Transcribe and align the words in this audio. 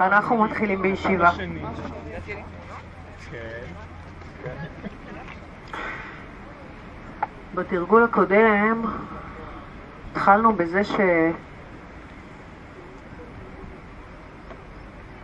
אנחנו 0.00 0.44
מתחילים 0.44 0.82
בישיבה. 0.82 1.30
בתרגול 7.54 8.04
הקודם 8.04 8.82
התחלנו 10.12 10.52
בזה 10.52 10.84
ש... 10.84 10.94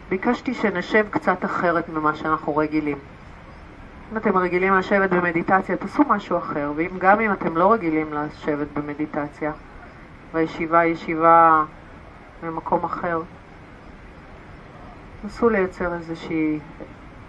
ביקשתי 0.08 0.54
שנשב 0.54 1.06
קצת 1.10 1.44
אחרת 1.44 1.88
ממה 1.88 2.14
שאנחנו 2.16 2.56
רגילים. 2.56 2.98
אם 4.12 4.16
אתם 4.16 4.36
רגילים 4.36 4.74
לשבת 4.74 5.10
במדיטציה, 5.10 5.76
תעשו 5.76 6.02
משהו 6.08 6.38
אחר, 6.38 6.72
ואם 6.76 6.90
גם 6.98 7.20
אם 7.20 7.32
אתם 7.32 7.56
לא 7.56 7.72
רגילים 7.72 8.12
לשבת 8.12 8.66
במדיטציה, 8.74 9.52
והישיבה 10.32 10.78
היא 10.78 10.92
ישיבה 10.92 11.64
במקום 12.42 12.84
אחר, 12.84 13.22
נסו 15.24 15.48
לייצר 15.48 15.94
איזושהי 15.94 16.58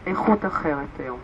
איכות 0.06 0.46
אחרת 0.46 1.00
היום. 1.00 1.20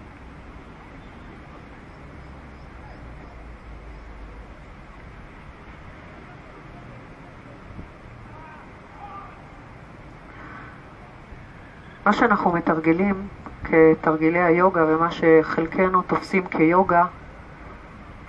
מה 12.05 12.13
שאנחנו 12.13 12.51
מתרגלים 12.51 13.27
כתרגילי 13.63 14.39
היוגה 14.39 14.85
ומה 14.87 15.11
שחלקנו 15.11 16.01
תופסים 16.01 16.47
כיוגה 16.47 17.05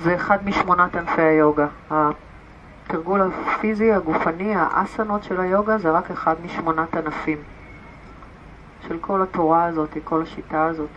זה 0.00 0.14
אחד 0.14 0.45
משמונת 0.45 0.96
ענפי 0.96 1.22
היוגה. 1.22 1.66
התרגול 1.90 3.20
הפיזי, 3.22 3.92
הגופני, 3.92 4.54
האסנות 4.56 5.24
של 5.24 5.40
היוגה 5.40 5.78
זה 5.78 5.90
רק 5.90 6.10
אחד 6.10 6.34
משמונת 6.45 6.96
ענפים 6.96 7.38
של 8.88 8.98
כל 9.00 9.22
התורה 9.22 9.64
הזאת, 9.64 9.96
כל 10.04 10.22
השיטה 10.22 10.66
הזאת, 10.66 10.90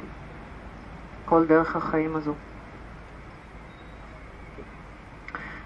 כל 1.25 1.45
דרך 1.45 1.75
החיים 1.75 2.15
הזו. 2.15 2.33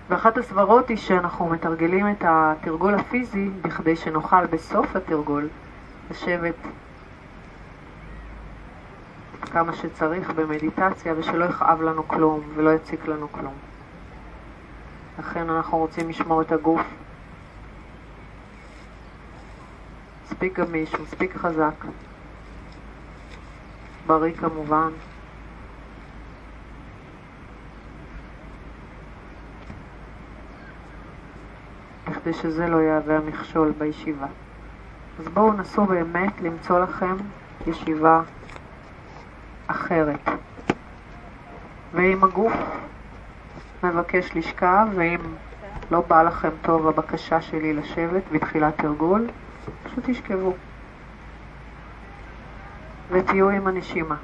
ואחת 0.09 0.37
הסברות 0.37 0.89
היא 0.89 0.97
שאנחנו 0.97 1.49
מתרגלים 1.49 2.11
את 2.11 2.23
התרגול 2.27 2.95
הפיזי 2.95 3.49
בכדי 3.61 3.95
שנוכל 3.95 4.45
בסוף 4.45 4.95
התרגול 4.95 5.47
לשבת 6.11 6.55
כמה 9.51 9.73
שצריך 9.73 10.31
במדיטציה 10.31 11.13
ושלא 11.17 11.45
יכאב 11.45 11.81
לנו 11.81 12.07
כלום 12.07 12.41
ולא 12.55 12.69
יציק 12.69 13.07
לנו 13.07 13.31
כלום. 13.31 13.53
לכן 15.19 15.49
אנחנו 15.49 15.77
רוצים 15.77 16.09
לשמור 16.09 16.41
את 16.41 16.51
הגוף 16.51 16.81
מספיק 20.25 20.59
גמיש, 20.59 20.95
מספיק 20.99 21.35
חזק, 21.37 21.85
בריא 24.07 24.33
כמובן. 24.33 24.89
בכדי 32.09 32.33
שזה 32.33 32.67
לא 32.67 32.77
יהווה 32.77 33.17
המכשול 33.17 33.73
בישיבה. 33.77 34.27
אז 35.19 35.27
בואו 35.27 35.53
נסו 35.53 35.85
באמת 35.85 36.41
למצוא 36.41 36.79
לכם 36.79 37.15
ישיבה 37.67 38.21
אחרת. 39.67 40.29
ואם 41.93 42.23
הגוף 42.23 42.53
מבקש 43.83 44.35
לשכב, 44.35 44.87
ואם 44.95 45.19
לא 45.91 46.01
בא 46.07 46.23
לכם 46.23 46.49
טוב 46.61 46.87
הבקשה 46.87 47.41
שלי 47.41 47.73
לשבת 47.73 48.23
בתחילת 48.31 48.77
תרגול, 48.77 49.27
פשוט 49.83 50.03
תשכבו 50.09 50.53
ותהיו 53.11 53.49
עם 53.49 53.67
הנשימה. 53.67 54.15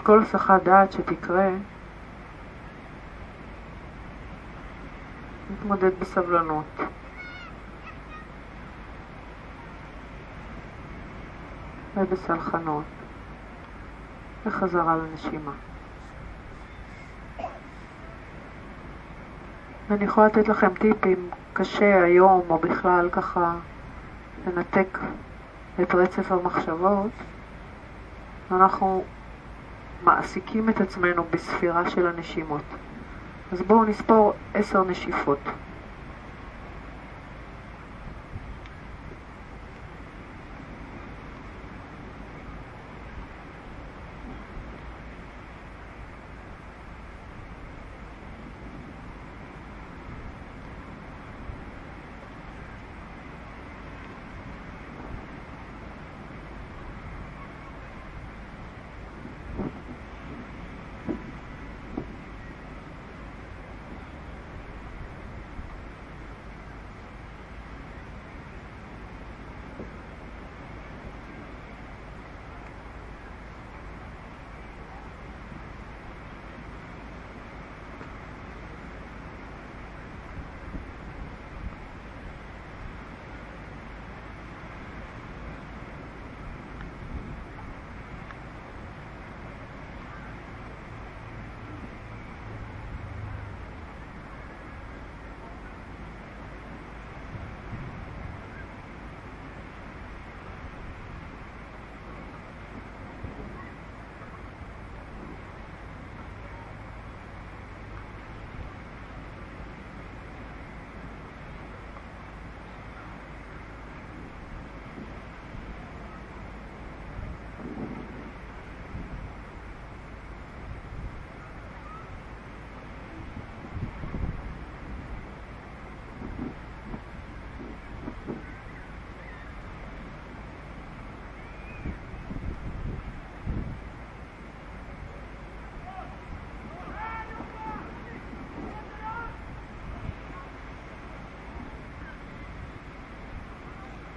כל 0.00 0.22
הסחת 0.22 0.62
דעת 0.62 0.92
שתקרה, 0.92 1.50
נתמודד 5.52 5.90
בסבלנות. 6.00 6.80
ובסלחנות, 11.96 12.84
וחזרה 14.46 14.96
לנשימה. 14.96 15.52
ואני 19.88 20.04
יכולה 20.04 20.26
לתת 20.26 20.48
לכם 20.48 20.74
טיפים 20.74 21.30
קשה 21.52 22.02
היום, 22.04 22.42
או 22.50 22.58
בכלל 22.58 23.08
ככה 23.12 23.54
לנתק 24.46 24.98
את 25.82 25.94
רצף 25.94 26.32
המחשבות. 26.32 27.10
אנחנו 28.52 29.04
מעסיקים 30.02 30.68
את 30.68 30.80
עצמנו 30.80 31.24
בספירה 31.30 31.90
של 31.90 32.06
הנשימות. 32.06 32.64
אז 33.52 33.62
בואו 33.62 33.84
נספור 33.84 34.32
עשר 34.54 34.84
נשיפות. 34.84 35.40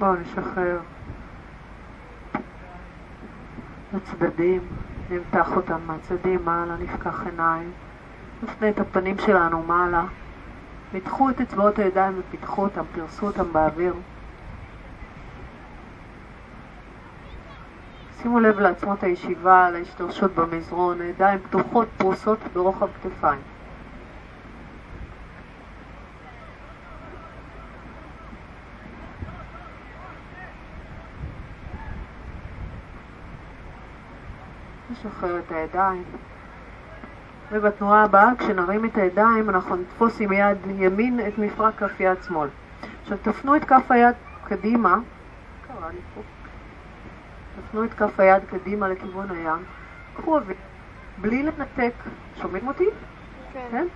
בואו 0.04 0.16
נשחרר. 0.16 0.80
לצדדים, 3.94 4.62
נמתח 5.10 5.56
אותם 5.56 5.80
מהצדדים 5.88 6.46
מעלה, 6.46 6.76
נפקח 6.76 7.26
עיניים. 7.26 7.72
נפנה 8.44 8.70
את 8.70 8.80
הפנים 8.80 9.18
שלנו 9.18 9.64
מעלה. 9.64 10.06
מתחו 10.94 11.30
את 11.30 11.42
אצבעות 11.42 11.80
הידיים 11.80 12.14
ופיתחו 12.20 12.64
אותם, 12.64 12.84
פרסו 12.94 13.26
אותם 13.28 13.54
באוויר. 13.54 13.94
שימו 18.22 18.40
לב 18.40 18.60
לעצמות 18.60 19.04
הישיבה, 19.04 19.70
להשתרשות 19.70 20.32
במזרון, 20.36 21.02
הידיים 21.02 21.40
פתוחות, 21.40 21.88
פרוסות 21.98 22.40
ברוחב 22.54 22.88
כתפיים. 23.04 23.53
נשחרר 35.06 35.40
את 35.40 35.52
הידיים. 35.52 36.04
ובתנועה 37.52 38.04
הבאה, 38.04 38.30
כשנרים 38.38 38.86
את 38.86 38.98
הידיים, 38.98 39.50
אנחנו 39.50 39.76
נתפוס 39.76 40.22
עם 40.22 40.32
יד 40.32 40.58
ימין 40.68 41.20
את 41.28 41.38
מפרק 41.38 41.76
כף 41.76 42.00
יד 42.00 42.24
שמאל. 42.28 42.50
עכשיו 43.02 43.18
תפנו 43.22 43.56
את 43.56 43.64
כף 43.64 43.92
היד 43.92 44.16
קדימה, 44.48 45.00
קרה 45.68 45.90
לי 45.90 46.00
פה. 46.16 46.22
תפנו 47.62 47.84
את 47.84 47.94
כף 47.94 48.20
היד 48.20 48.44
קדימה 48.50 48.88
לכיוון 48.88 49.32
הים, 49.32 49.64
קחו 50.18 50.38
אוויר, 50.38 50.56
בלי 51.22 51.44
לנתק, 51.44 51.94
שומעים 52.42 52.68
אותי? 52.68 52.86
כן. 53.54 53.68
כן? 53.72 53.88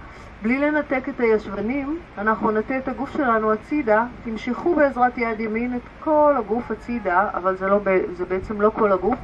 בלי 0.42 0.60
לנתק 0.60 1.10
את 1.10 1.20
הישבנים, 1.20 2.00
אנחנו 2.18 2.52
נטה 2.52 2.78
את 2.78 2.88
הגוף 2.88 3.14
שלנו 3.14 3.52
הצידה, 3.52 4.06
תמשכו 4.24 4.76
בעזרת 4.76 5.18
יד 5.18 5.40
ימין 5.40 5.76
את 5.76 5.82
כל 6.00 6.34
הגוף 6.38 6.72
הצידה, 6.72 7.30
אבל 7.34 7.58
זה, 7.58 7.68
לא, 7.68 7.80
זה 8.14 8.26
בעצם 8.26 8.62
לא 8.62 8.72
כל 8.76 8.92
הגוף, 8.92 9.20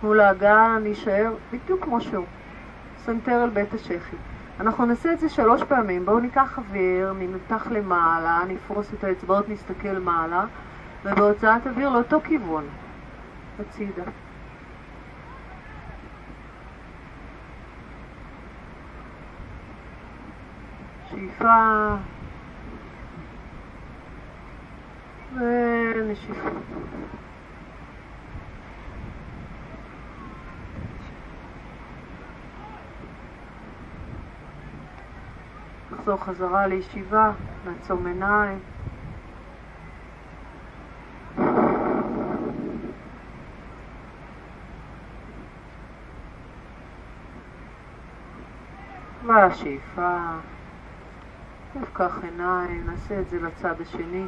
תנו 0.00 0.14
לאגן 0.14 0.78
להישאר 0.82 1.34
בדיוק 1.52 1.84
כמו 1.84 2.00
שהוא. 2.00 2.24
סנטר 2.98 3.32
על 3.32 3.50
בית 3.50 3.74
השחי. 3.74 4.16
אנחנו 4.60 4.86
נעשה 4.86 5.12
את 5.12 5.20
זה 5.20 5.28
שלוש 5.28 5.62
פעמים. 5.62 6.06
בואו 6.06 6.18
ניקח 6.18 6.58
אוויר, 6.58 7.12
נמתח 7.12 7.66
למעלה, 7.70 8.42
נפרוס 8.48 8.94
את 8.94 9.04
האצבעות, 9.04 9.48
נסתכל 9.48 9.98
מעלה, 9.98 10.44
ובהוצאת 11.04 11.66
אוויר 11.66 11.88
לאותו 11.88 12.20
כיוון, 12.24 12.64
הצידה. 13.60 14.02
שאיפה 21.10 21.94
ונשיפה. 25.34 26.48
נחזור 36.06 36.24
חזרה 36.24 36.66
לישיבה, 36.66 37.30
נעצום 37.64 38.06
עיניים. 38.06 38.58
והשאיפה, 49.26 50.18
נפקח 51.74 52.18
עיניים, 52.22 52.86
נעשה 52.86 53.20
את 53.20 53.28
זה 53.28 53.40
לצד 53.40 53.80
השני. 53.80 54.26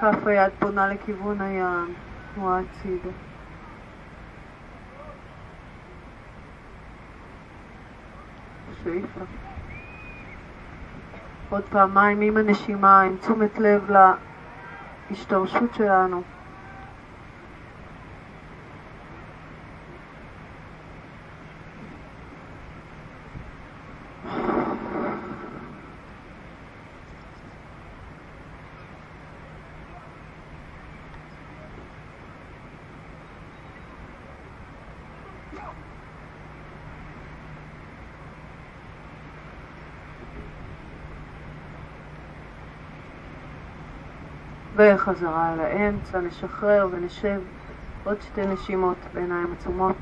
כף 0.00 0.26
היד 0.26 0.52
פונה 0.58 0.88
לכיוון 0.88 1.40
הים, 1.40 1.94
תנועה 2.34 2.60
הצידה. 2.60 3.10
שאיפה. 8.84 9.51
עוד 11.52 11.62
פעמיים 11.62 12.20
עם 12.20 12.36
הנשימה, 12.36 13.00
עם 13.00 13.16
תשומת 13.16 13.58
לב 13.58 13.90
להשתרשות 15.10 15.74
שלנו. 15.74 16.22
וחזרה 44.82 45.56
לאמצע, 45.56 46.20
נשחרר 46.20 46.88
ונשב 46.90 47.40
עוד 48.04 48.20
שתי 48.20 48.46
נשימות 48.46 48.96
בעיניים 49.14 49.52
עצומות. 49.52 49.96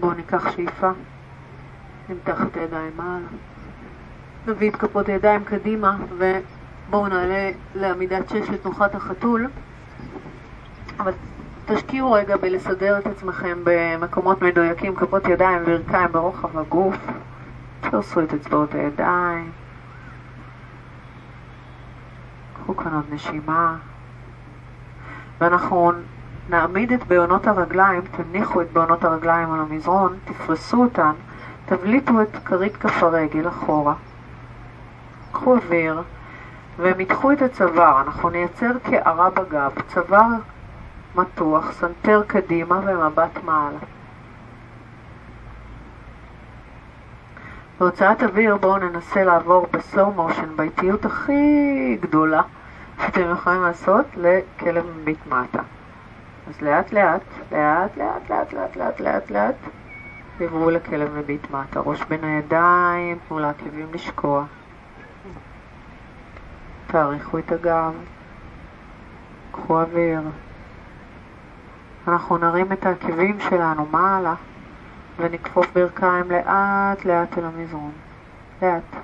בואו 0.00 0.12
ניקח 0.14 0.52
שאיפה. 0.56 0.90
נמתח 2.08 2.42
את 2.42 2.56
הידיים 2.56 2.92
מעלה. 2.96 3.26
נביא 4.46 4.70
את 4.70 4.76
כפות 4.76 5.08
הידיים 5.08 5.44
קדימה 5.44 5.96
ובואו 6.18 7.08
נעלה 7.08 7.50
לעמידת 7.74 8.28
שש 8.28 8.50
לתנוחת 8.50 8.94
החתול. 8.94 9.46
אבל 10.98 11.12
תשקיעו 11.66 12.12
רגע 12.12 12.36
בלסדר 12.36 12.98
את 12.98 13.06
עצמכם 13.06 13.58
במקומות 13.64 14.42
מדויקים, 14.42 14.96
כפות 14.96 15.28
ידיים 15.28 15.62
וברכיים 15.62 16.12
ברוחב 16.12 16.58
הגוף. 16.58 16.96
תפרסו 17.80 18.20
את 18.20 18.34
אצבעות 18.34 18.74
הידיים. 18.74 19.50
קחו 22.54 22.76
כאן 22.76 22.94
עוד 22.94 23.04
נשימה. 23.10 23.76
ואנחנו 25.40 25.92
נעמיד 26.48 26.92
את 26.92 27.06
בהונות 27.06 27.46
הרגליים, 27.46 28.00
תניחו 28.00 28.62
את 28.62 28.72
בהונות 28.72 29.04
הרגליים 29.04 29.52
על 29.52 29.60
המזרון, 29.60 30.18
תפרסו 30.24 30.82
אותן 30.82 31.12
תבליטו 31.68 32.22
את 32.22 32.36
כרית 32.44 32.76
כף 32.76 33.02
הרגל 33.02 33.48
אחורה. 33.48 33.94
קחו 35.32 35.54
אוויר 35.54 36.02
ומתחו 36.78 37.32
את 37.32 37.42
הצוואר. 37.42 38.00
אנחנו 38.00 38.30
נייצר 38.30 38.78
קערה 38.82 39.30
בגב, 39.30 39.72
צוואר 39.88 40.26
מתוח, 41.14 41.72
סנטר 41.72 42.22
קדימה 42.26 42.80
ומבט 42.84 43.44
מעלה. 43.44 43.78
בהוצאת 47.80 48.22
אוויר 48.22 48.56
בואו 48.56 48.78
ננסה 48.78 49.24
לעבור 49.24 49.66
ב 49.72 49.80
slow 49.80 50.12
motion, 50.12 50.56
באיטיות 50.56 51.04
הכי 51.04 51.96
גדולה 52.00 52.42
שאתם 53.02 53.30
יכולים 53.30 53.62
לעשות 53.62 54.06
לכלב 54.16 54.84
מביט 55.00 55.26
מטה. 55.26 55.62
אז 56.48 56.62
לאט 56.62 56.92
לאט, 56.92 57.22
לאט 57.52 57.96
לאט 57.96 58.30
לאט 58.30 58.52
לאט 58.52 58.76
לאט 58.76 59.00
לאט 59.00 59.30
לאט 59.30 59.54
עברו 60.40 60.70
לכלב 60.70 61.18
מביט 61.18 61.50
מטה, 61.50 61.80
ראש 61.80 62.04
בין 62.04 62.24
הידיים, 62.24 63.18
תנו 63.28 63.38
לעקבים 63.38 63.86
לשקוע. 63.92 64.44
תאריכו 66.86 67.38
את 67.38 67.52
הגב, 67.52 67.92
קחו 69.52 69.80
אוויר. 69.80 70.20
אנחנו 72.08 72.38
נרים 72.38 72.72
את 72.72 72.86
העקבים 72.86 73.40
שלנו 73.40 73.86
מעלה 73.90 74.34
ונכפוף 75.18 75.66
ברכיים 75.74 76.30
לאט 76.30 77.04
לאט 77.04 77.38
אל 77.38 77.44
המזרון. 77.44 77.92
לאט. 78.62 78.96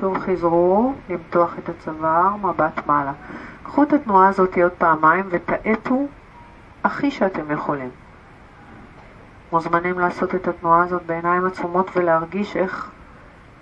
שוב 0.00 0.18
חזרו, 0.18 0.94
למתוח 1.08 1.58
את 1.58 1.68
הצוואר, 1.68 2.36
מבט 2.36 2.86
מעלה. 2.86 3.12
קחו 3.62 3.82
את 3.82 3.92
התנועה 3.92 4.28
הזאת 4.28 4.58
עוד 4.58 4.72
פעמיים 4.72 5.26
ותאטו 5.30 6.06
הכי 6.84 7.10
שאתם 7.10 7.50
יכולים. 7.50 7.90
מוזמנים 9.52 9.98
לעשות 9.98 10.34
את 10.34 10.48
התנועה 10.48 10.82
הזאת 10.82 11.02
בעיניים 11.06 11.46
עצומות 11.46 11.90
ולהרגיש 11.96 12.56
איך 12.56 12.90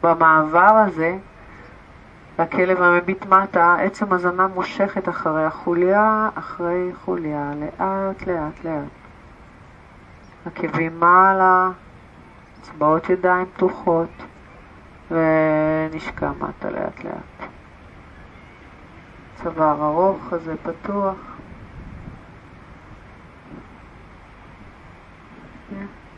במעבר 0.02 0.85
הזה 0.87 1.16
לכלב 2.38 2.83
המביט 2.83 3.26
מטה, 3.26 3.76
עצם 3.78 4.12
הזנה 4.12 4.47
מושכת 4.47 5.09
אחרי 5.09 5.45
החוליה, 5.45 6.28
אחרי 6.35 6.90
חוליה, 7.05 7.52
לאט 7.61 8.26
לאט 8.26 8.64
לאט. 8.64 8.88
עקבים 10.47 11.00
מעלה, 11.00 11.71
אצבעות 12.61 13.11
ידיים 13.11 13.47
פתוחות, 13.55 14.09
ונשקע 15.11 16.31
מטה 16.40 16.71
לאט 16.71 17.05
לאט. 17.05 17.49
צוואר 19.43 19.85
ארוך, 19.85 20.19
חזה 20.31 20.55
פתוח. 20.62 21.16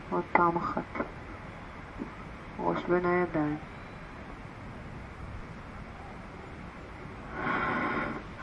עוד 0.09 0.18
פעם 0.31 0.57
אחת. 0.57 1.03
ראש 2.59 2.83
בין 2.85 3.05
הידיים. 3.05 3.57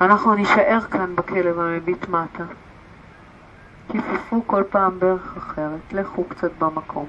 אנחנו 0.01 0.35
נישאר 0.35 0.81
כאן 0.91 1.17
בכלב 1.17 1.59
המביט 1.59 2.09
מטה. 2.09 2.45
כיפפו 3.89 4.43
כל 4.47 4.63
פעם 4.71 4.99
ברך 4.99 5.37
אחרת, 5.37 5.93
לכו 5.93 6.25
קצת 6.25 6.51
במקום. 6.59 7.07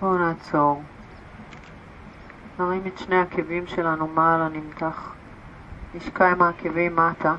בואו 0.00 0.18
נעצור. 0.38 0.82
נרים 2.58 2.82
את 2.86 2.98
שני 2.98 3.20
עקבים 3.20 3.66
שלנו 3.66 4.06
מעלה 4.06 4.48
נמתח. 4.48 5.12
נשקע 5.94 6.30
עם 6.30 6.42
העקבים 6.42 6.96
מטה. 6.96 7.34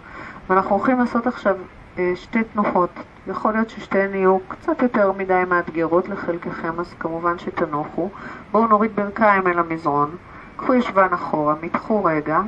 ואנחנו 0.50 0.76
הולכים 0.76 1.00
לעשות 1.00 1.28
עכשיו 1.28 1.56
אה, 1.98 2.12
שתי 2.16 2.44
תנוחות. 2.44 2.90
יכול 3.28 3.54
להיות 3.54 3.70
ששתיהן 3.70 4.14
יהיו 4.14 4.38
קצת 4.48 4.82
יותר 4.82 5.12
מדי 5.12 5.44
מאתגרות 5.48 6.10
לחלקכם, 6.10 6.80
אז 6.80 6.94
כמובן 7.00 7.40
שתנוחו. 7.40 8.10
בואו 8.52 8.68
נוריד 8.68 8.96
ברכיים 8.96 9.48
אל 9.48 9.60
המזרון. 9.60 10.16
קחו 10.56 10.74
ישבן 10.74 11.14
אחורה, 11.14 11.56
מתחו 11.62 12.04
רגע. 12.04 12.42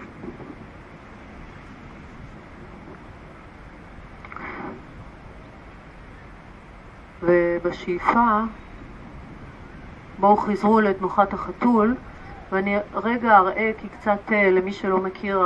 ובשאיפה 7.23 8.41
בואו 10.21 10.37
חזרו 10.37 10.81
לתנוחת 10.81 11.33
החתול, 11.33 11.95
ואני 12.51 12.77
רגע 12.93 13.37
אראה, 13.37 13.71
כי 13.77 13.87
קצת 13.89 14.31
אה, 14.31 14.51
למי 14.51 14.73
שלא 14.73 14.97
מכיר, 14.97 15.41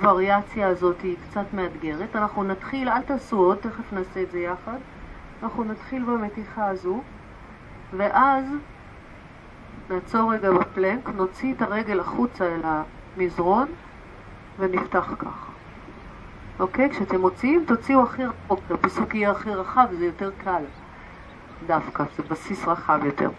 הווריאציה 0.00 0.68
הזאת 0.68 1.00
היא 1.02 1.16
קצת 1.28 1.44
מאתגרת. 1.52 2.16
אנחנו 2.16 2.44
נתחיל, 2.44 2.88
אל 2.88 3.02
תעשו 3.02 3.36
עוד, 3.36 3.58
תכף 3.58 3.92
נעשה 3.92 4.22
את 4.22 4.30
זה 4.30 4.38
יחד. 4.38 4.76
אנחנו 5.42 5.64
נתחיל 5.64 6.04
במתיחה 6.04 6.68
הזו, 6.68 7.00
ואז 7.96 8.44
נעצור 9.90 10.32
רגע 10.32 10.50
בפלנק, 10.50 11.08
נוציא 11.08 11.54
את 11.54 11.62
הרגל 11.62 12.00
החוצה 12.00 12.44
אל 12.44 12.60
המזרון 12.64 13.68
ונפתח 14.58 15.14
ככה. 15.18 15.50
אוקיי? 16.60 16.90
כשאתם 16.90 17.20
מוציאים, 17.20 17.64
תוציאו 17.66 18.02
הכי 18.02 18.24
רחוק, 18.24 18.60
הפיסוק 18.70 19.14
יהיה 19.14 19.30
הכי 19.30 19.50
רחב, 19.50 19.86
זה 19.98 20.04
יותר 20.04 20.30
קל 20.44 20.62
דווקא, 21.66 22.04
זה 22.16 22.22
בסיס 22.30 22.68
רחב 22.68 23.00
יותר. 23.04 23.30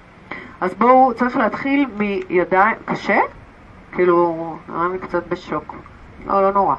אז 0.62 0.74
בואו, 0.74 1.14
צריך 1.14 1.38
להתחיל 1.38 1.86
מידיים, 1.98 2.76
קשה? 2.86 3.20
כאילו, 3.92 4.58
נראה 4.70 4.88
לי 4.88 5.00
קצת 5.00 5.28
בשוק. 5.28 5.76
לא, 6.28 6.42
לא 6.42 6.52
נורא. 6.52 6.76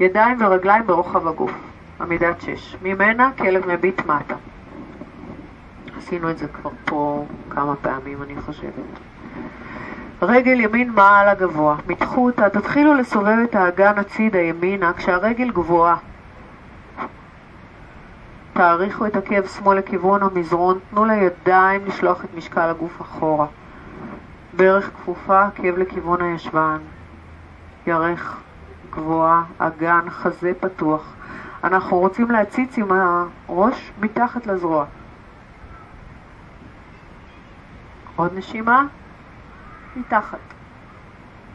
ידיים 0.00 0.36
ורגליים 0.40 0.86
ברוחב 0.86 1.28
הגוף, 1.28 1.52
עמידת 2.00 2.40
שש. 2.40 2.76
ממנה 2.82 3.30
כלב 3.38 3.66
מביט 3.66 4.06
מטה. 4.06 4.34
עשינו 5.98 6.30
את 6.30 6.38
זה 6.38 6.48
כבר 6.48 6.70
פה 6.84 7.24
כמה 7.50 7.76
פעמים, 7.76 8.22
אני 8.22 8.40
חושבת. 8.40 9.00
רגל 10.22 10.60
ימין 10.60 10.90
מעל 10.90 11.28
הגבוה, 11.28 11.76
מתחו 11.86 12.26
אותה, 12.26 12.50
תתחילו 12.50 12.94
לסובב 12.94 13.36
את 13.44 13.54
האגן 13.54 13.98
הצידה 13.98 14.38
ימינה 14.38 14.92
כשהרגל 14.92 15.50
גבוהה. 15.50 15.96
תאריכו 18.60 19.06
את 19.06 19.16
עקב 19.16 19.46
שמאל 19.46 19.78
לכיוון 19.78 20.22
המזרון, 20.22 20.78
תנו 20.90 21.04
לידיים 21.04 21.84
לשלוח 21.86 22.24
את 22.24 22.34
משקל 22.34 22.68
הגוף 22.68 23.00
אחורה. 23.00 23.46
ברך 24.56 24.90
כפופה, 24.94 25.42
עקב 25.46 25.78
לכיוון 25.78 26.22
הישבן. 26.22 26.78
ירך 27.86 28.40
גבוהה, 28.90 29.44
אגן, 29.58 30.10
חזה 30.10 30.52
פתוח. 30.60 31.14
אנחנו 31.64 31.98
רוצים 31.98 32.30
להציץ 32.30 32.78
עם 32.78 32.88
הראש 33.48 33.92
מתחת 34.00 34.46
לזרוע. 34.46 34.84
עוד 38.16 38.30
נשימה, 38.34 38.86
מתחת. 39.96 40.38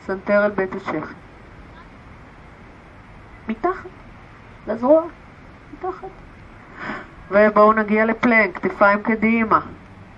סנטר 0.05 0.45
אל 0.45 0.51
בית 0.51 0.75
השחי. 0.75 1.13
מתחת, 3.47 3.89
לזרוע, 4.67 5.03
מתחת. 5.73 6.24
ובואו 7.31 7.73
נגיע 7.73 8.05
לפלנק, 8.05 8.59
כתפיים 8.63 9.01
קדימה, 9.01 9.59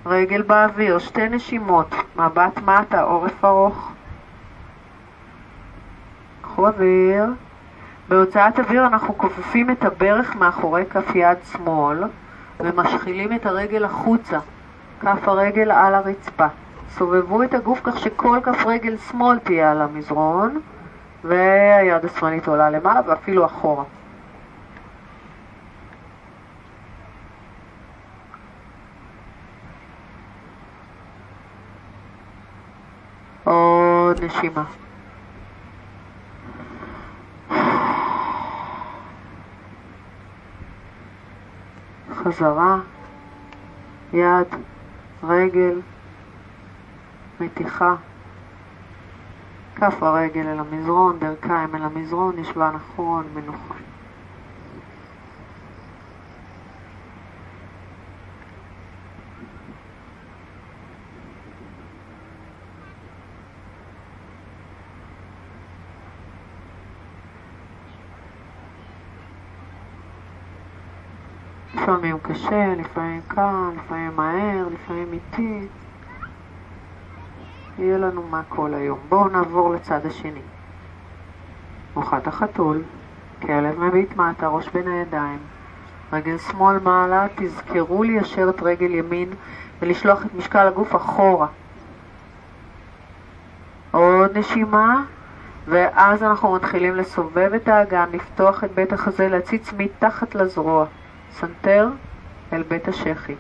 רגל 0.06 0.42
באוויר, 0.42 1.00
שתי 1.00 1.30
נשימות, 1.30 1.96
מבט 2.16 2.58
מטה, 2.66 3.02
עורף 3.02 3.46
ארוך. 3.46 3.92
קחו 6.42 6.68
אוויר. 6.68 7.26
בהוצאת 8.10 8.60
אוויר 8.60 8.88
אנחנו 8.88 9.18
כופפים 9.18 9.72
את 9.72 9.86
הברך 9.86 10.36
מאחורי 10.36 10.86
כף 10.86 11.16
יד 11.16 11.38
שמאל 11.52 12.04
ומשחילים 12.60 13.34
את 13.34 13.46
הרגל 13.46 13.86
החוצה, 13.86 14.40
כף 15.02 15.28
הרגל 15.28 15.72
על 15.72 15.96
הרצפה. 15.96 16.48
סובבו 16.90 17.44
את 17.44 17.54
הגוף 17.54 17.80
כך 17.84 18.00
שכל 18.00 18.40
כף 18.44 18.66
רגל 18.66 18.98
שמאל 18.98 19.40
תהיה 19.40 19.72
על 19.72 19.82
המזרון 19.82 20.60
והיד 21.24 22.06
השמאלית 22.06 22.48
עולה 22.48 22.70
למעלה 22.70 23.02
ואפילו 23.08 23.46
אחורה. 23.46 23.84
עוד 33.48 34.24
נשימה. 34.24 34.64
חזרה, 42.14 42.78
יד, 44.14 44.48
רגל, 45.24 45.82
מתיחה, 47.40 47.96
כף 49.76 50.04
הרגל 50.04 50.48
אל 50.48 50.60
המזרון, 50.60 51.20
ברכיים 51.20 51.76
אל 51.76 51.84
המזרון, 51.84 52.40
ישבה 52.40 52.72
נכון, 52.72 53.24
מנוחה. 53.34 53.74
לפעמים 71.88 72.20
קשה, 72.22 72.74
לפעמים 72.78 73.22
קל, 73.28 73.72
לפעמים 73.76 74.16
מהר, 74.16 74.68
לפעמים 74.74 75.14
איטי. 75.14 75.68
יהיה 77.80 77.98
לנו 77.98 78.24
מה 78.30 78.42
כל 78.50 78.74
היום. 78.74 79.00
בואו 79.10 79.28
נעבור 79.28 79.74
לצד 79.74 80.06
השני. 80.06 80.42
מוחת 81.96 82.28
החתול, 82.28 82.82
כלב 83.42 83.80
מביט 83.80 84.16
מטה, 84.16 84.48
ראש 84.48 84.70
בין 84.70 84.88
הידיים. 84.88 85.40
רגל 86.14 86.38
שמאל 86.38 86.80
מעלה, 86.80 87.28
תזכרו 87.36 88.04
ליישר 88.04 88.50
את 88.50 88.62
רגל 88.62 88.94
ימין 88.94 89.30
ולשלוח 89.82 90.26
את 90.26 90.36
משקל 90.36 90.68
הגוף 90.68 90.96
אחורה. 90.96 91.48
עוד 93.92 94.38
נשימה, 94.38 95.04
ואז 95.68 96.24
אנחנו 96.24 96.54
מתחילים 96.54 96.96
לסובב 96.96 97.52
את 97.56 97.68
האגן, 97.68 98.10
לפתוח 98.12 98.64
את 98.64 98.72
בית 98.72 98.94
החזה, 98.94 99.28
להציץ 99.28 99.74
מתחת 99.78 100.36
לזרוע. 100.36 100.86
סנטר 101.32 101.88
אל 102.54 102.64
בית 102.64 102.88
השחי. 102.88 103.36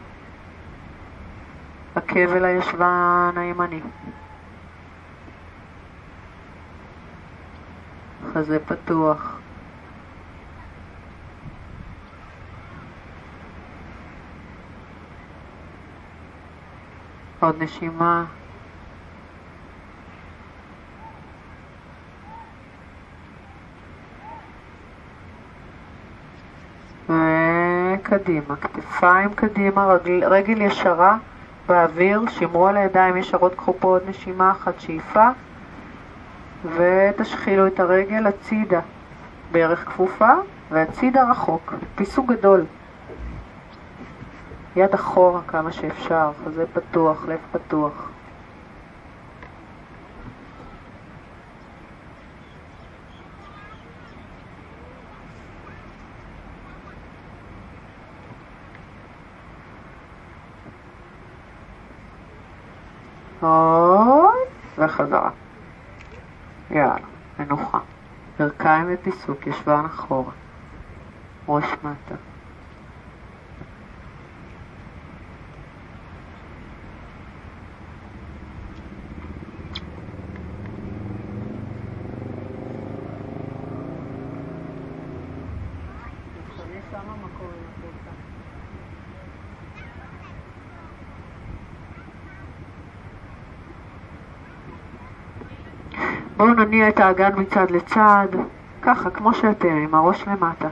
עקב 1.95 2.29
אל 2.35 2.45
הישבן 2.45 3.33
הימני. 3.35 3.81
חזה 8.33 8.59
פתוח. 8.59 9.39
עוד 17.39 17.63
נשימה. 17.63 18.25
קדימה, 28.23 28.55
כתפיים 28.55 29.33
קדימה, 29.33 29.85
רגל, 29.85 30.23
רגל 30.25 30.61
ישרה 30.61 31.17
באוויר, 31.67 32.21
שמרו 32.29 32.67
על 32.67 32.77
הידיים 32.77 33.17
ישרות, 33.17 33.55
קחו 33.55 33.73
פה 33.79 33.87
עוד 33.87 34.01
נשימה 34.07 34.51
אחת, 34.51 34.79
שאיפה 34.79 35.29
ותשחילו 36.65 37.67
את 37.67 37.79
הרגל 37.79 38.27
הצידה, 38.27 38.79
בערך 39.51 39.85
כפופה, 39.85 40.33
והצידה 40.71 41.31
רחוק, 41.31 41.73
פיסוק 41.95 42.31
גדול. 42.31 42.65
יד 44.75 44.93
אחורה 44.93 45.41
כמה 45.47 45.71
שאפשר, 45.71 46.31
חזה 46.45 46.65
פתוח, 46.73 47.25
לב 47.27 47.39
פתוח. 47.51 48.09
עוד, 63.41 64.47
וחזרה. 64.77 65.29
יאללה, 66.71 67.07
מנוחה. 67.39 67.79
ברכיים 68.39 68.85
ופיסוק, 68.89 69.47
ישבן 69.47 69.85
אחורה. 69.85 70.31
ראש 71.47 71.65
מטה. 71.83 72.15
נניע 96.67 96.89
את 96.89 96.99
האגן 96.99 97.31
מצד 97.37 97.71
לצד, 97.71 98.27
ככה, 98.81 99.09
כמו 99.09 99.33
שאתם, 99.33 99.67
עם 99.67 99.95
הראש 99.95 100.27
למטה. 100.27 100.67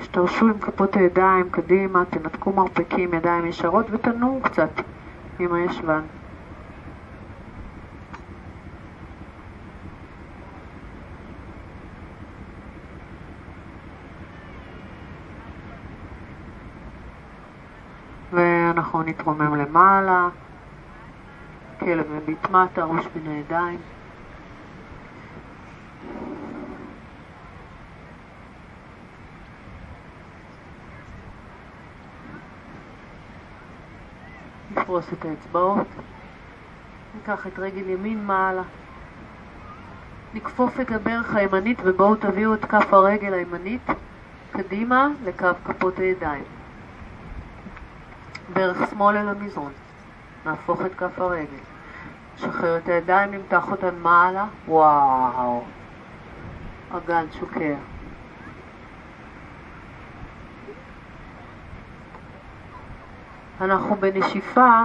השתרשו 0.00 0.46
עם 0.46 0.58
כפות 0.58 0.96
הידיים 0.96 1.50
קדימה, 1.50 2.04
תנתקו 2.04 2.52
מרפקים, 2.52 3.14
ידיים 3.14 3.46
ישרות 3.46 3.86
ותנועו 3.90 4.40
קצת 4.42 4.70
עם 5.38 5.52
הישבן. 5.52 6.00
ואנחנו 18.32 19.02
נתרומם 19.02 19.54
למעלה. 19.54 20.28
מביט 22.16 22.50
מטה, 22.50 22.84
ראש 22.84 23.06
בין 23.14 23.32
הידיים. 23.32 23.78
נפרוס 34.70 35.12
את 35.12 35.24
האצבעות, 35.24 35.86
ניקח 37.14 37.46
את 37.46 37.58
רגל 37.58 37.88
ימין 37.88 38.26
מעלה, 38.26 38.62
נכפוף 40.34 40.80
את 40.80 40.90
הברך 40.90 41.34
הימנית 41.34 41.78
ובואו 41.84 42.14
תביאו 42.14 42.54
את 42.54 42.64
כף 42.64 42.92
הרגל 42.92 43.34
הימנית 43.34 43.86
קדימה 44.52 45.08
לקו 45.24 45.46
כפות 45.64 45.98
הידיים. 45.98 46.44
ברך 48.52 48.90
שמאל 48.90 49.16
אל 49.16 49.28
המזרון. 49.28 49.72
נהפוך 50.46 50.80
את 50.86 50.94
כף 50.94 51.18
הרגל. 51.18 51.75
שחרר 52.36 52.76
את 52.76 52.88
הידיים, 52.88 53.30
נמתח 53.30 53.70
אותן 53.70 53.94
מעלה. 54.02 54.44
וואו. 54.68 55.64
אגן 56.96 57.24
שוקע. 57.38 57.74
אנחנו 63.60 63.96
בנשיפה 63.96 64.84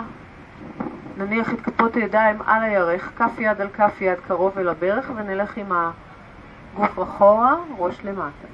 נניח 1.17 1.53
את 1.53 1.61
כפות 1.61 1.95
הידיים 1.95 2.41
על 2.45 2.63
הירך, 2.63 3.11
כף 3.17 3.31
יד 3.39 3.61
על 3.61 3.69
כף 3.69 4.01
יד 4.01 4.19
קרוב 4.27 4.57
אל 4.57 4.69
הברך 4.69 5.11
ונלך 5.15 5.57
עם 5.57 5.71
הגוף 5.71 6.99
אחורה, 7.03 7.55
ראש 7.77 8.05
למטה. 8.05 8.47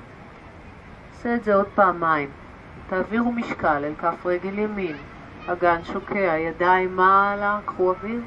נעשה 1.12 1.36
את 1.36 1.44
זה 1.44 1.56
עוד 1.56 1.68
פעמיים. 1.76 2.30
תעבירו 2.90 3.32
משקל 3.32 3.84
אל 3.86 3.94
כף 4.00 4.26
רגל 4.26 4.60
ימין, 4.60 4.96
אגן 5.48 5.84
שוקע, 5.84 6.38
ידיים 6.38 6.96
מעלה, 6.96 7.60
קחו 7.66 7.90
אוויר. 7.90 8.22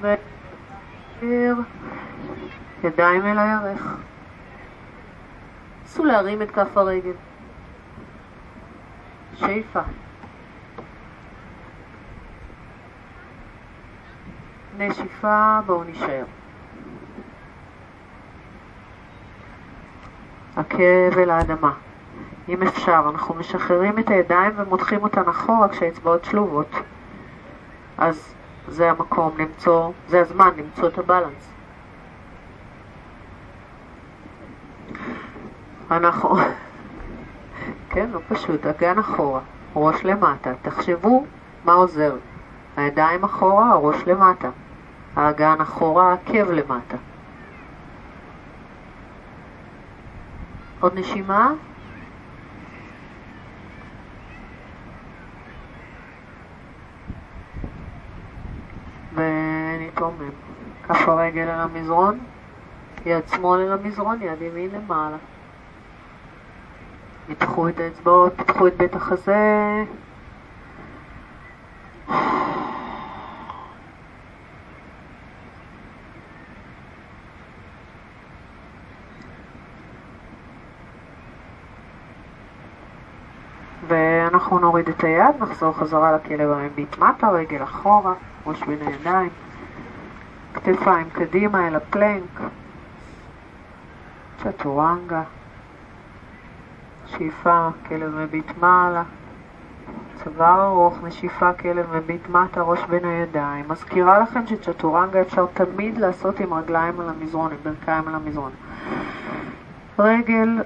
ואוויר. 0.00 1.56
ידיים 2.84 3.26
אל 3.26 3.38
הירך. 3.38 3.96
נסו 5.84 6.04
להרים 6.04 6.42
את 6.42 6.50
כף 6.50 6.76
הרגל. 6.76 7.12
שאיפה. 9.34 9.80
נשיפה, 14.78 15.60
בואו 15.66 15.84
נשאר. 15.84 16.24
עקב 20.56 21.18
אל 21.18 21.30
האדמה. 21.30 21.72
אם 22.48 22.62
אפשר, 22.62 23.02
אנחנו 23.14 23.34
משחררים 23.34 23.98
את 23.98 24.10
הידיים 24.10 24.52
ומותחים 24.56 25.02
אותן 25.02 25.28
אחורה 25.28 25.68
כשהאצבעות 25.68 26.24
שלובות. 26.24 26.70
אז 27.98 28.34
זה 28.68 28.90
המקום 28.90 29.38
למצוא, 29.38 29.92
זה 30.08 30.20
הזמן 30.20 30.50
למצוא 30.56 30.88
את 30.88 30.98
הבלנס. 30.98 31.52
אנחנו, 35.90 36.36
כן, 37.90 38.10
לא 38.10 38.20
פשוט, 38.28 38.66
אגן 38.66 38.98
אחורה, 38.98 39.40
ראש 39.76 40.04
למטה. 40.04 40.52
תחשבו 40.62 41.24
מה 41.64 41.72
עוזר. 41.72 42.16
הידיים 42.76 43.24
אחורה, 43.24 43.70
הראש 43.70 43.96
למטה. 44.06 44.50
האגן 45.16 45.60
אחורה, 45.60 46.10
העקב 46.10 46.50
למטה. 46.50 46.96
עוד 50.80 50.98
נשימה. 50.98 51.52
ונתרומם. 59.14 60.30
כף 60.88 61.08
הרגל 61.08 61.42
על 61.42 61.60
המזרון, 61.60 62.18
יד 63.06 63.28
שמאל 63.28 63.60
אל 63.60 63.72
המזרון, 63.72 64.22
יד 64.22 64.42
ימין 64.42 64.70
למעלה. 64.70 65.16
מתחו 67.28 67.68
את 67.68 67.80
האצבעות, 67.80 68.32
פתחו 68.36 68.66
את 68.66 68.76
בית 68.76 68.94
החזה. 68.94 69.84
ואנחנו 84.40 84.58
נוריד 84.58 84.88
את 84.88 85.04
היד, 85.04 85.34
נחזור 85.40 85.72
חזרה 85.72 86.12
לכלב 86.12 86.50
המביט 86.50 86.98
מטה, 86.98 87.30
רגל 87.30 87.62
אחורה, 87.62 88.14
ראש 88.46 88.62
בין 88.62 88.78
הידיים, 88.86 89.28
כתפיים 90.54 91.10
קדימה 91.12 91.68
אל 91.68 91.76
הפלנק, 91.76 92.40
צ'טורנגה, 94.42 95.22
שאיפה, 97.06 97.68
כלב 97.88 98.14
מביט 98.16 98.52
מעלה, 98.60 99.02
צוואר 100.24 100.64
ארוך, 100.64 100.98
נשיפה, 101.02 101.52
כלב 101.52 101.96
מביט 101.96 102.28
מטה, 102.28 102.62
ראש 102.62 102.80
בין 102.84 103.04
הידיים. 103.04 103.64
מזכירה 103.68 104.18
לכם 104.18 104.46
שצ'טורנגה 104.46 105.20
אפשר 105.20 105.46
תמיד 105.54 105.98
לעשות 105.98 106.40
עם 106.40 106.54
רגליים 106.54 107.00
על 107.00 107.08
המזרון, 107.08 107.50
עם 107.52 107.58
ברכיים 107.62 108.08
על 108.08 108.14
המזרון. 108.14 108.52
רגל 109.98 110.62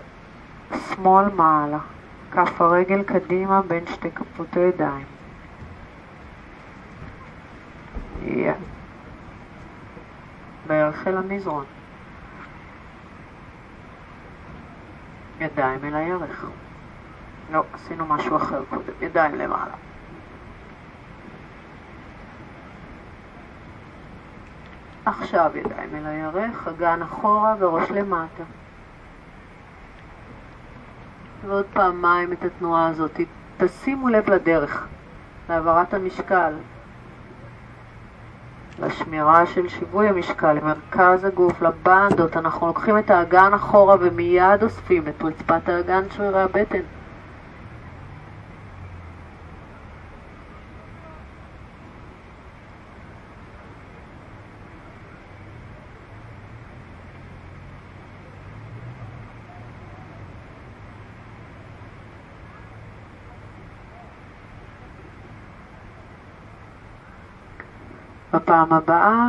שמאל 0.89 1.25
מעלה. 1.37 1.79
כף 2.35 2.61
הרגל 2.61 3.03
קדימה 3.03 3.63
בין 3.63 3.87
שתי 3.87 4.11
כפות 4.11 4.57
הידיים. 4.57 5.07
יא. 8.23 8.53
בערך 10.67 11.07
אל 11.09 11.17
המזרון. 11.17 11.65
ידיים 15.41 15.85
אל 15.85 15.95
הירך. 15.95 16.47
לא, 17.53 17.65
עשינו 17.73 18.07
משהו 18.07 18.37
אחר 18.37 18.65
קודם. 18.71 18.93
ידיים 19.01 19.35
למעלה. 19.35 19.75
עכשיו 25.05 25.51
ידיים 25.55 25.95
אל 25.95 26.07
הירך, 26.07 26.69
אגן 26.69 27.03
אחורה 27.03 27.55
וראש 27.59 27.91
למטה. 27.91 28.43
ועוד 31.49 31.65
פעמיים 31.73 32.33
את 32.33 32.45
התנועה 32.45 32.89
הזאת. 32.89 33.21
תשימו 33.57 34.09
לב 34.09 34.31
לדרך, 34.31 34.87
להעברת 35.49 35.95
המשקל. 35.95 36.53
לשמירה 38.79 39.47
של 39.47 39.69
שיווי 39.69 40.09
המשקל, 40.09 40.53
למרכז 40.53 41.25
הגוף, 41.25 41.63
לבנדות. 41.63 42.37
אנחנו 42.37 42.67
לוקחים 42.67 42.99
את 42.99 43.11
האגן 43.11 43.55
אחורה 43.55 43.97
ומיד 44.01 44.63
אוספים 44.63 45.09
את 45.09 45.23
רצפת 45.23 45.69
האגן 45.69 46.03
שרירי 46.11 46.43
הבטן. 46.43 46.81
בפעם 68.55 68.73
הבאה 68.73 69.29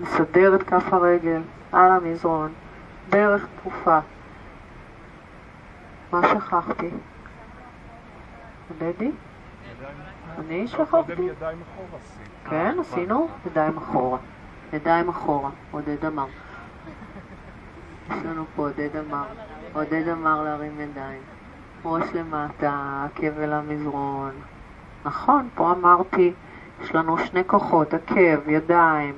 נסדר 0.00 0.54
את 0.54 0.62
כף 0.62 0.92
הרגל 0.92 1.40
על 1.72 1.92
המזרון, 1.92 2.52
ברך 3.10 3.46
תקופה. 3.56 3.98
מה 6.12 6.20
שכחתי? 6.28 6.90
דדי? 8.78 9.10
אני 10.38 10.68
שכחתי? 10.68 11.28
כן, 12.50 12.76
עשינו 12.80 13.28
ידיים 13.46 13.76
אחורה. 13.76 14.18
ידיים 14.72 15.08
אחורה, 15.08 15.50
עודד 15.70 16.04
אמר. 16.04 16.26
יש 18.10 18.24
לנו 18.24 18.44
פה 18.56 18.62
עודד 18.62 18.96
אמר. 18.96 19.24
עודד 19.72 20.08
אמר 20.08 20.42
להרים 20.42 20.80
ידיים. 20.80 21.22
ראש 21.84 22.04
למטה, 22.14 23.06
אל 23.22 23.52
המזרון. 23.52 24.32
נכון, 25.04 25.48
פה 25.54 25.72
אמרתי 25.72 26.32
יש 26.82 26.94
לנו 26.94 27.18
שני 27.18 27.42
כוחות, 27.46 27.94
עקב, 27.94 28.48
ידיים, 28.48 29.14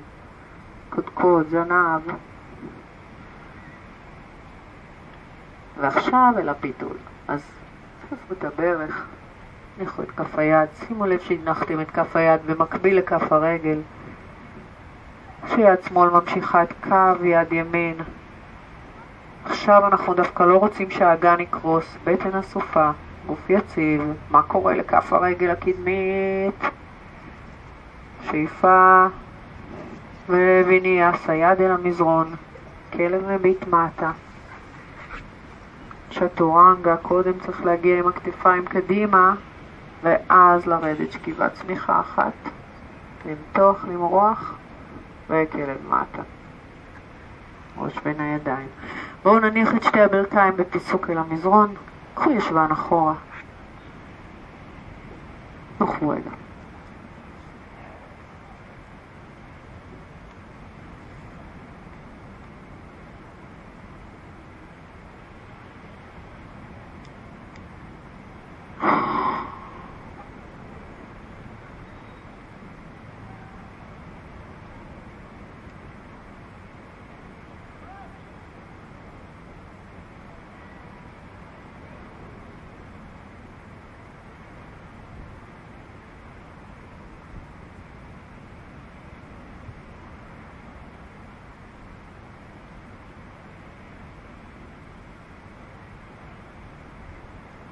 קודקוד, 0.89 1.47
זנב. 1.49 2.01
ועכשיו 5.79 6.33
אל 6.37 6.49
הפיתול. 6.49 6.97
אז 7.27 7.41
תעשו 8.09 8.33
את 8.33 8.43
הברך, 8.43 9.05
תניחו 9.77 10.01
את 10.01 10.11
כף 10.11 10.37
היד, 10.39 10.69
שימו 10.73 11.05
לב 11.05 11.19
שהנחתם 11.19 11.81
את 11.81 11.91
כף 11.91 12.15
היד 12.15 12.41
במקביל 12.45 12.97
לכף 12.97 13.31
הרגל. 13.31 13.79
כשיד 15.45 15.83
שמאל 15.87 16.09
ממשיכה 16.09 16.63
את 16.63 16.73
קו 16.83 17.25
יד 17.25 17.53
ימין. 17.53 17.97
עכשיו 19.45 19.87
אנחנו 19.87 20.13
דווקא 20.13 20.43
לא 20.43 20.57
רוצים 20.57 20.91
שהאגן 20.91 21.39
יקרוס, 21.39 21.97
בטן 22.03 22.35
אסופה, 22.37 22.91
גוף 23.25 23.49
יציב, 23.49 24.01
מה 24.29 24.43
קורה 24.43 24.73
לכף 24.73 25.13
הרגל 25.13 25.49
הקדמית? 25.49 26.63
שאיפה 28.31 29.07
וויניאס, 30.29 31.29
היד 31.29 31.61
אל 31.61 31.71
המזרון, 31.71 32.35
כלב 32.93 33.31
מביט 33.31 33.67
מטה. 33.67 34.11
צ'טורנגה, 36.11 36.97
קודם 36.97 37.39
צריך 37.45 37.65
להגיע 37.65 37.99
עם 37.99 38.07
הכתפיים 38.07 38.65
קדימה 38.65 39.35
ואז 40.03 40.67
לרדת 40.67 41.11
שכיבת 41.11 41.53
צמיחה 41.53 41.99
אחת. 41.99 42.33
למתוח, 43.25 43.85
למרוח 43.85 44.55
וכלב 45.29 45.77
מטה. 45.87 46.21
ראש 47.77 47.93
בין 48.03 48.19
הידיים. 48.19 48.67
בואו 49.23 49.39
נניח 49.39 49.75
את 49.75 49.83
שתי 49.83 50.01
הברכיים 50.01 50.57
בפיסוק 50.57 51.09
אל 51.09 51.17
המזרון. 51.17 51.73
קחו 52.15 52.31
ישבן 52.31 52.67
אחורה. 52.71 53.13
נוחו 55.79 56.09
רגע. 56.09 56.46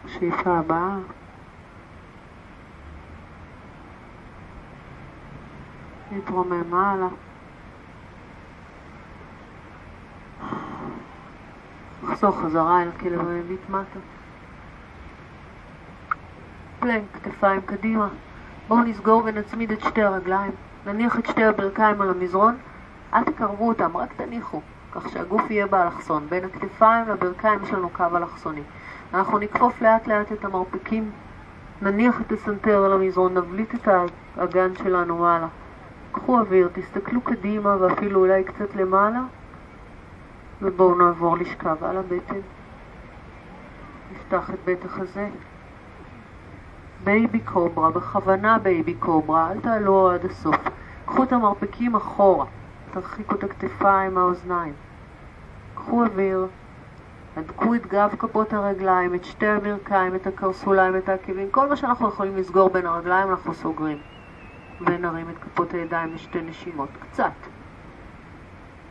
השאיפה 0.05 0.57
הבאה. 0.57 0.97
להתרומם 6.11 6.69
מעלה. 6.69 7.07
לחזור 12.03 12.31
חזרה 12.31 12.81
אל 12.81 13.19
המביט 13.19 13.69
מטה. 13.69 13.99
פלנק, 16.79 17.03
כתפיים 17.23 17.61
קדימה. 17.61 18.07
בואו 18.67 18.83
נסגור 18.83 19.21
ונצמיד 19.25 19.71
את 19.71 19.81
שתי 19.81 20.01
הרגליים. 20.01 20.51
נניח 20.85 21.19
את 21.19 21.25
שתי 21.25 21.43
הברכיים 21.43 22.01
על 22.01 22.09
המזרון. 22.09 22.57
אל 23.13 23.23
תקרבו 23.23 23.67
אותם, 23.67 23.97
רק 23.97 24.13
תניחו, 24.13 24.61
כך 24.91 25.09
שהגוף 25.09 25.51
יהיה 25.51 25.67
באלכסון. 25.67 26.27
בין 26.29 26.45
הכתפיים 26.45 27.09
לברכיים 27.09 27.63
יש 27.63 27.73
לנו 27.73 27.89
קו 27.89 28.03
אלכסוני. 28.15 28.61
אנחנו 29.15 29.39
נכפוף 29.39 29.82
לאט 29.82 30.08
לאט 30.08 30.32
את 30.32 30.45
המרפקים, 30.45 31.12
נניח 31.82 32.21
את 32.21 32.32
הסנטר 32.32 32.86
על 32.86 32.93
המזרון, 32.93 33.38
נבליט 33.38 33.75
את 33.75 33.88
האגן 34.38 34.75
שלנו 34.75 35.17
מעלה. 35.17 35.47
קחו 36.12 36.39
אוויר, 36.39 36.69
תסתכלו 36.73 37.21
קדימה 37.21 37.75
ואפילו 37.80 38.19
אולי 38.19 38.43
קצת 38.43 38.75
למעלה, 38.75 39.21
ובואו 40.62 40.95
נעבור 40.95 41.38
לשכב 41.38 41.84
על 41.84 41.97
הבטן. 41.97 42.39
נפתח 44.12 44.49
את 44.49 44.60
בית 44.65 44.86
החזה. 44.86 45.28
baby 47.03 47.39
cobra, 47.39 47.91
בכוונה 47.91 48.60
baby 48.60 48.93
cobra, 48.93 49.51
אל 49.51 49.60
תעלו 49.60 50.12
עד 50.12 50.25
הסוף. 50.25 50.56
קחו 51.06 51.23
את 51.23 51.34
המרפקים 51.34 51.95
אחורה, 51.95 52.45
תרחיקו 52.91 53.36
את 53.36 53.43
הכתפיים 53.43 54.13
מהאוזניים. 54.13 54.73
קחו 55.75 56.04
אוויר. 56.04 56.47
הדקו 57.38 57.76
את 57.76 57.88
גב 57.88 58.15
כפות 58.19 58.54
הרגליים, 58.54 59.15
את 59.15 59.26
שתי 59.26 59.48
הברכיים, 59.48 60.15
את 60.15 60.28
הקרסוליים, 60.28 60.98
את 60.98 61.10
העקבים, 61.10 61.50
כל 61.52 61.69
מה 61.69 61.76
שאנחנו 61.76 62.08
יכולים 62.08 62.38
לסגור 62.38 62.69
בין 62.69 62.86
הרגליים 62.86 63.30
אנחנו 63.30 63.54
סוגרים. 63.54 63.98
ונרים 64.82 65.30
את 65.30 65.36
כפות 65.38 65.74
הידיים 65.74 66.13
לשתי 66.13 66.41
נשימות, 66.41 66.89
קצת. 67.00 67.32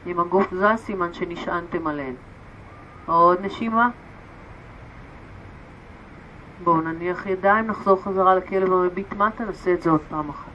אם 0.07 0.21
הגוף 0.21 0.55
זז, 0.55 0.77
סימן 0.77 1.13
שנשענתם 1.13 1.87
עליהן. 1.87 2.15
עוד 3.07 3.41
נשימה. 3.41 3.89
בואו 6.65 6.81
נניח 6.81 7.27
ידיים, 7.27 7.67
נחזור 7.67 8.03
חזרה 8.03 8.35
לכלב 8.35 8.73
המביט 8.73 9.13
מטה, 9.13 9.45
נעשה 9.45 9.75
את 9.75 9.83
זה 9.83 9.91
עוד 9.91 10.01
פעם 10.09 10.29
אחת. 10.29 10.53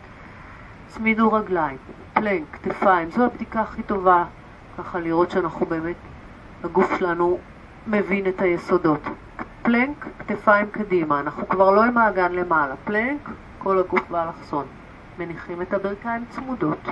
צמידו 0.88 1.34
רגליים, 1.34 1.78
פלנק, 2.14 2.46
כתפיים, 2.52 3.12
זו 3.12 3.24
הבדיקה 3.26 3.62
הכי 3.62 3.84
טובה, 3.84 4.26
ככה 4.78 5.00
לראות 5.00 5.32
שאנחנו 5.32 5.66
באמת, 5.66 5.96
הגוף 6.64 6.98
שלנו 7.00 7.40
מבין 7.90 8.28
את 8.28 8.42
היסודות. 8.42 9.02
פלנק, 9.62 10.08
כתפיים 10.20 10.70
קדימה, 10.72 11.20
אנחנו 11.20 11.50
כבר 11.50 11.72
לא 11.72 11.84
עם 11.84 11.98
האגן 11.98 12.32
למעלה. 12.32 12.76
פלנק, 12.84 13.30
כל 13.60 13.80
הגוף 13.80 14.10
באלכסון. 14.10 14.66
מניחים 15.20 15.62
את 15.62 15.74
הברכיים 15.74 16.26
צמודות. 16.30 16.88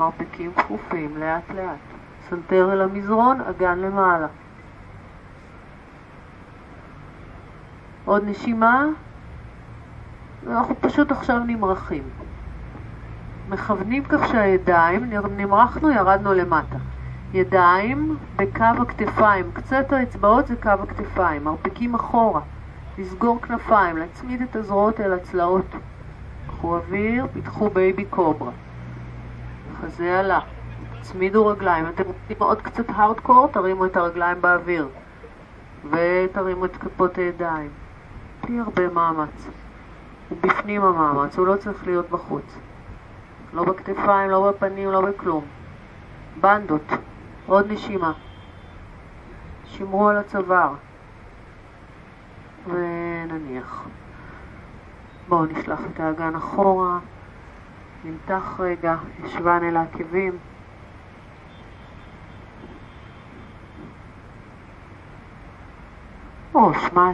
מרפקים 0.00 0.52
כפופים, 0.54 1.16
לאט 1.16 1.50
לאט. 1.54 1.78
סנטר 2.28 2.72
אל 2.72 2.82
המזרון, 2.82 3.40
אגן 3.40 3.78
למעלה. 3.78 4.26
עוד 8.04 8.22
נשימה, 8.26 8.86
ואנחנו 10.46 10.74
פשוט 10.80 11.12
עכשיו 11.12 11.38
נמרחים. 11.38 12.02
מכוונים 13.48 14.04
כך 14.04 14.28
שהידיים, 14.28 15.10
נמרחנו, 15.36 15.90
ירדנו 15.90 16.34
למטה. 16.34 16.76
ידיים 17.36 18.16
בקו 18.36 18.64
הכתפיים, 18.82 19.50
קצות 19.52 19.92
האצבעות 19.92 20.46
זה 20.46 20.56
קו 20.56 20.68
הכתפיים, 20.68 21.44
מרפקים 21.44 21.94
אחורה, 21.94 22.40
לסגור 22.98 23.40
כנפיים, 23.40 23.96
להצמיד 23.96 24.42
את 24.42 24.56
הזרועות 24.56 25.00
אל 25.00 25.12
הצלעות. 25.12 25.66
קחו 26.46 26.76
אוויר, 26.76 27.26
פיתחו 27.32 27.70
baby 27.70 28.04
cobra. 28.04 28.50
חזה 29.80 30.18
עלה. 30.18 30.40
הצמידו 30.98 31.46
רגליים. 31.46 31.88
אתם 31.88 32.04
רוצים 32.04 32.36
עוד 32.38 32.62
קצת 32.62 32.84
הארדקור, 32.88 33.48
תרימו 33.52 33.86
את 33.86 33.96
הרגליים 33.96 34.42
באוויר. 34.42 34.88
ותרימו 35.90 36.64
את 36.64 36.76
כפות 36.76 37.18
הידיים. 37.18 37.70
בלי 38.44 38.60
הרבה 38.60 38.88
מאמץ. 38.88 39.48
הוא 40.28 40.38
בפנים 40.40 40.82
המאמץ, 40.82 41.38
הוא 41.38 41.46
לא 41.46 41.56
צריך 41.56 41.86
להיות 41.86 42.10
בחוץ. 42.10 42.58
לא 43.52 43.64
בכתפיים, 43.64 44.30
לא 44.30 44.50
בפנים, 44.50 44.90
לא 44.90 45.00
בכלום. 45.00 45.44
בנדות. 46.40 46.92
עוד 47.46 47.72
נשימה. 47.72 48.12
שמרו 49.64 50.08
על 50.08 50.16
הצוואר. 50.16 50.72
ונניח. 52.66 53.86
בואו 55.28 55.44
נשלח 55.44 55.80
את 55.92 56.00
האגן 56.00 56.34
אחורה, 56.34 56.98
נמתח 58.04 58.56
רגע, 58.58 58.96
ישבן 59.24 59.60
אל 59.62 59.76
העקבים. 59.76 60.38
או, 66.54 66.74
שמע 66.74 67.10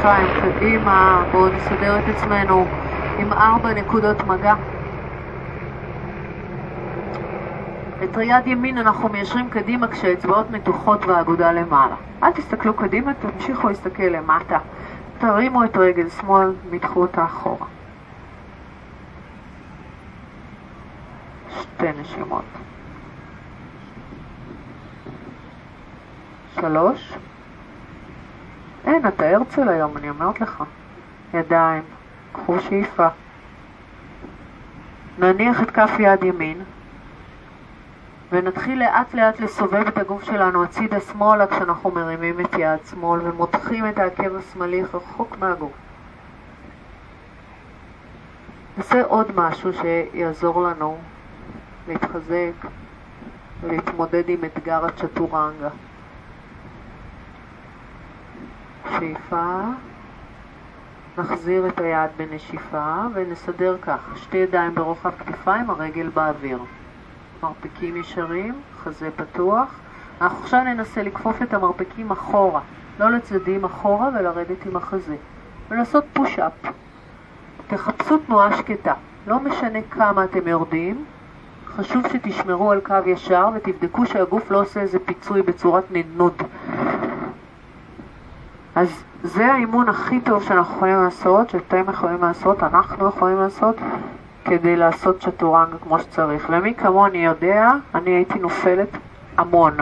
אתה. 0.00 0.08
כתפיים 0.08 0.30
קדימה, 0.34 1.24
בואו 1.30 1.48
נסדר 1.48 1.98
את 1.98 2.08
עצמנו 2.08 2.66
עם 3.18 3.32
ארבע 3.32 3.72
נקודות 3.74 4.26
מגע. 4.26 4.54
את 8.04 8.16
היד 8.16 8.46
ימין 8.46 8.78
אנחנו 8.78 9.08
מיישרים 9.08 9.50
קדימה 9.50 9.88
כשהאצבעות 9.88 10.50
מתוחות 10.50 11.06
והאגודה 11.06 11.52
למעלה. 11.52 11.94
אל 12.22 12.30
תסתכלו 12.30 12.74
קדימה, 12.74 13.14
תמשיכו 13.14 13.68
להסתכל 13.68 14.02
למטה. 14.02 14.58
תרימו 15.18 15.64
את 15.64 15.76
רגל 15.76 16.08
שמאל, 16.08 16.52
מתחו 16.70 17.00
אותה 17.02 17.24
אחורה. 17.24 17.66
שתי 21.60 21.92
נשימות. 22.00 22.44
שלוש. 26.54 27.14
אין, 28.84 29.06
אתה 29.08 29.28
הרצל 29.28 29.68
היום, 29.68 29.96
אני 29.96 30.10
אומרת 30.10 30.40
לך. 30.40 30.64
ידיים, 31.34 31.82
קחו 32.32 32.60
שאיפה. 32.60 33.08
נניח 35.18 35.62
את 35.62 35.70
כף 35.70 35.90
יד 35.98 36.24
ימין, 36.24 36.62
ונתחיל 38.32 38.78
לאט 38.78 39.14
לאט 39.14 39.40
לסובב 39.40 39.86
את 39.86 39.98
הגוף 39.98 40.24
שלנו 40.24 40.64
הצידה 40.64 41.00
שמאלה 41.00 41.46
כשאנחנו 41.46 41.90
מרימים 41.90 42.40
את 42.40 42.54
יד 42.58 42.78
שמאל 42.90 43.20
ומותחים 43.22 43.88
את 43.88 43.98
העקב 43.98 44.36
השמאלי 44.36 44.82
רחוק 44.82 45.36
מהגוף. 45.38 45.72
נעשה 48.76 49.02
עוד 49.04 49.26
משהו 49.34 49.70
שיעזור 49.72 50.62
לנו 50.62 50.98
להתחזק 51.88 52.52
ולהתמודד 53.60 54.28
עם 54.28 54.44
אתגר 54.44 54.84
הצ'טורנגה. 54.84 55.68
שאיפה, 58.98 59.60
נחזיר 61.18 61.66
את 61.66 61.80
היד 61.80 62.10
בנשיפה 62.16 62.96
ונסדר 63.14 63.76
ככה, 63.82 64.16
שתי 64.16 64.36
ידיים 64.36 64.74
ברוחב 64.74 65.10
כתפיים, 65.18 65.70
הרגל 65.70 66.08
באוויר. 66.08 66.58
מרפקים 67.42 67.96
ישרים, 67.96 68.54
חזה 68.82 69.10
פתוח. 69.16 69.80
אנחנו 70.20 70.38
עכשיו 70.38 70.64
ננסה 70.64 71.02
לכפוף 71.02 71.42
את 71.42 71.54
המרפקים 71.54 72.10
אחורה, 72.10 72.60
לא 72.98 73.10
לצדדים 73.10 73.64
אחורה 73.64 74.08
ולרדת 74.18 74.66
עם 74.66 74.76
החזה. 74.76 75.16
ולעשות 75.68 76.04
פוש-אפ. 76.12 76.52
תחפשו 77.66 78.18
תנועה 78.18 78.56
שקטה. 78.56 78.94
לא 79.26 79.40
משנה 79.40 79.78
כמה 79.90 80.24
אתם 80.24 80.48
יורדים, 80.48 81.04
חשוב 81.66 82.02
שתשמרו 82.12 82.70
על 82.70 82.80
קו 82.80 82.94
ישר 83.06 83.48
ותבדקו 83.54 84.06
שהגוף 84.06 84.50
לא 84.50 84.60
עושה 84.60 84.80
איזה 84.80 84.98
פיצוי 84.98 85.42
בצורת 85.42 85.84
נדנוד. 85.90 86.42
אז 88.74 89.04
זה 89.22 89.52
האימון 89.52 89.88
הכי 89.88 90.20
טוב 90.20 90.42
שאנחנו 90.42 90.76
יכולים 90.76 90.96
לעשות, 90.96 91.50
שאתם 91.50 91.84
יכולים 91.88 92.22
לעשות, 92.22 92.62
אנחנו 92.62 93.08
יכולים 93.08 93.38
לעשות, 93.38 93.76
כדי 94.44 94.76
לעשות 94.76 95.20
צ'טורנגה 95.20 95.78
כמו 95.78 95.98
שצריך. 95.98 96.46
ומי 96.50 96.74
כמוני 96.74 97.24
יודע, 97.24 97.72
אני 97.94 98.10
הייתי 98.10 98.38
נופלת 98.38 98.88
המון. 99.36 99.76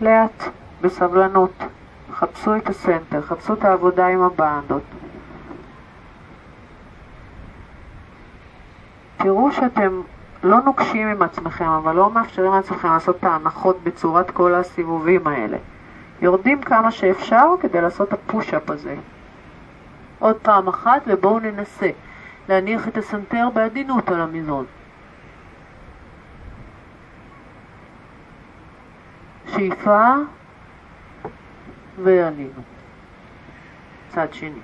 לאט, 0.00 0.44
בסבלנות, 0.80 1.52
חפשו 2.12 2.56
את 2.56 2.68
הסנטר, 2.68 3.22
חפשו 3.22 3.52
את 3.52 3.64
העבודה 3.64 4.06
עם 4.06 4.22
הבנדות. 4.22 4.82
תראו 9.16 9.52
שאתם 9.52 10.00
לא 10.42 10.60
נוקשים 10.60 11.08
עם 11.08 11.22
עצמכם, 11.22 11.68
אבל 11.68 11.96
לא 11.96 12.10
מאפשרים 12.10 12.52
לעצמכם 12.52 12.88
לעשות 12.88 13.16
את 13.16 13.24
ההנחות 13.24 13.76
בצורת 13.84 14.30
כל 14.30 14.54
הסיבובים 14.54 15.26
האלה. 15.26 15.56
יורדים 16.22 16.62
כמה 16.62 16.90
שאפשר 16.90 17.46
כדי 17.60 17.80
לעשות 17.80 18.08
את 18.08 18.12
הפוש-אפ 18.12 18.70
הזה. 18.70 18.96
עוד 20.18 20.36
פעם 20.36 20.68
אחת 20.68 21.02
ובואו 21.06 21.38
ננסה 21.38 21.90
להניח 22.48 22.88
את 22.88 22.96
הסנטר 22.96 23.48
בעדינות 23.54 24.08
על 24.08 24.20
המזרון. 24.20 24.64
שאיפה 29.46 30.12
ועלינו. 32.02 32.62
צד 34.08 34.32
שני. 34.32 34.60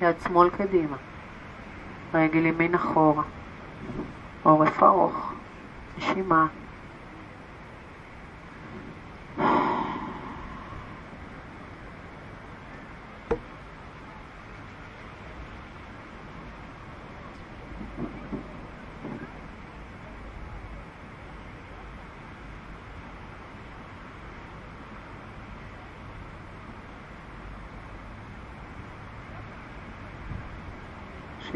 יד 0.00 0.16
שמאל 0.24 0.50
קדימה. 0.50 0.96
רגל 2.14 2.46
ימין 2.46 2.74
אחורה. 2.74 3.22
עורף 4.42 4.82
ארוך. 4.82 5.32
נשימה. 5.98 6.46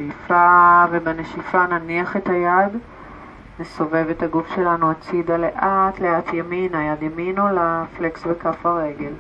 שאיפה 0.09 0.85
ובנשיפה 0.91 1.67
נניח 1.67 2.17
את 2.17 2.29
היד, 2.29 2.73
נסובב 3.61 4.07
את 4.11 4.23
הגוף 4.23 4.55
שלנו 4.55 4.91
הצידה 4.91 5.37
לאט 5.37 6.01
לאט 6.01 6.33
ימינה, 6.33 6.85
יד 6.85 7.03
ימין 7.03 7.39
עולה, 7.39 7.85
פלקס 7.97 8.27
בכף 8.27 8.67
הרגל. 8.67 9.13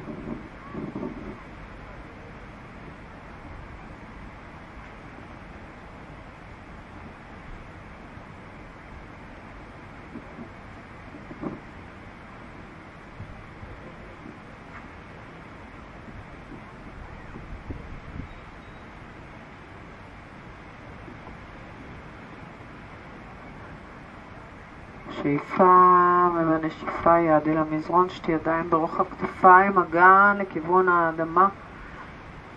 שאיפה 25.23 26.29
ובנשיפה 26.35 27.19
יד 27.19 27.49
אל 27.49 27.57
המזרון, 27.57 28.09
שתי 28.09 28.33
ידיים 28.33 28.71
ברוחב 28.71 29.05
כתפיים, 29.05 29.79
אגן 29.79 30.37
לכיוון 30.39 30.89
האדמה. 30.89 31.49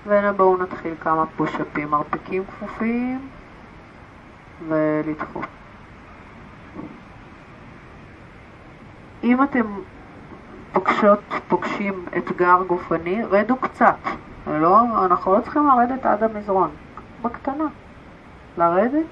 ובואו 0.08 0.58
נתחיל 0.58 0.94
כמה 1.00 1.26
פושאפים, 1.26 1.90
מרפקים 1.92 2.44
כפופים 2.46 3.28
ולדחוף. 4.68 5.46
אם 9.24 9.44
אתם 9.44 9.66
פוגשות, 10.74 11.20
פוגשים 11.48 12.06
אתגר 12.18 12.64
גופני, 12.68 13.24
רדו 13.24 13.56
קצת. 13.58 13.98
לא, 14.48 15.06
אנחנו 15.06 15.36
לא 15.36 15.42
צריכים 15.42 15.68
לרדת 15.68 16.06
עד 16.06 16.24
המזרון, 16.24 16.70
בקטנה. 17.22 17.68
לרדת 18.58 19.06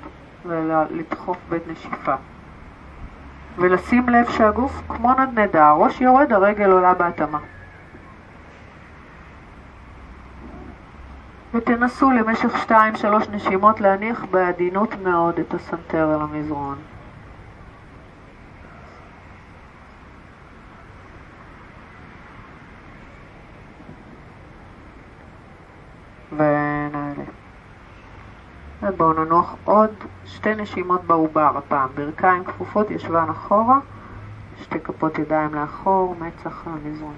ולדחוף 0.45 1.37
בית 1.49 1.67
נשיפה. 1.67 2.15
ולשים 3.57 4.09
לב 4.09 4.29
שהגוף 4.29 4.81
כמו 4.89 5.13
נדנדה, 5.13 5.67
הראש 5.67 6.01
יורד, 6.01 6.33
הרגל 6.33 6.71
עולה 6.71 6.93
בהתאמה. 6.93 7.39
ותנסו 11.53 12.11
למשך 12.11 12.69
2-3 12.69 12.73
נשימות 13.31 13.81
להניח 13.81 14.25
בעדינות 14.31 14.89
מאוד 15.03 15.39
את 15.39 15.53
הסנטר 15.53 16.15
אל 16.15 16.21
המזרון. 16.21 16.77
ובואו 28.84 29.13
ננוח 29.13 29.56
עוד 29.63 29.89
שתי 30.26 30.56
נשימות 30.56 31.04
בעובר 31.04 31.58
הפעם. 31.58 31.89
ברכיים 31.96 32.43
כפופות, 32.43 32.91
ישבן 32.91 33.30
אחורה, 33.32 33.80
שתי 34.62 34.80
כפות 34.80 35.19
ידיים 35.19 35.54
לאחור, 35.54 36.15
מצח 36.19 36.67
למזרון. 36.67 37.15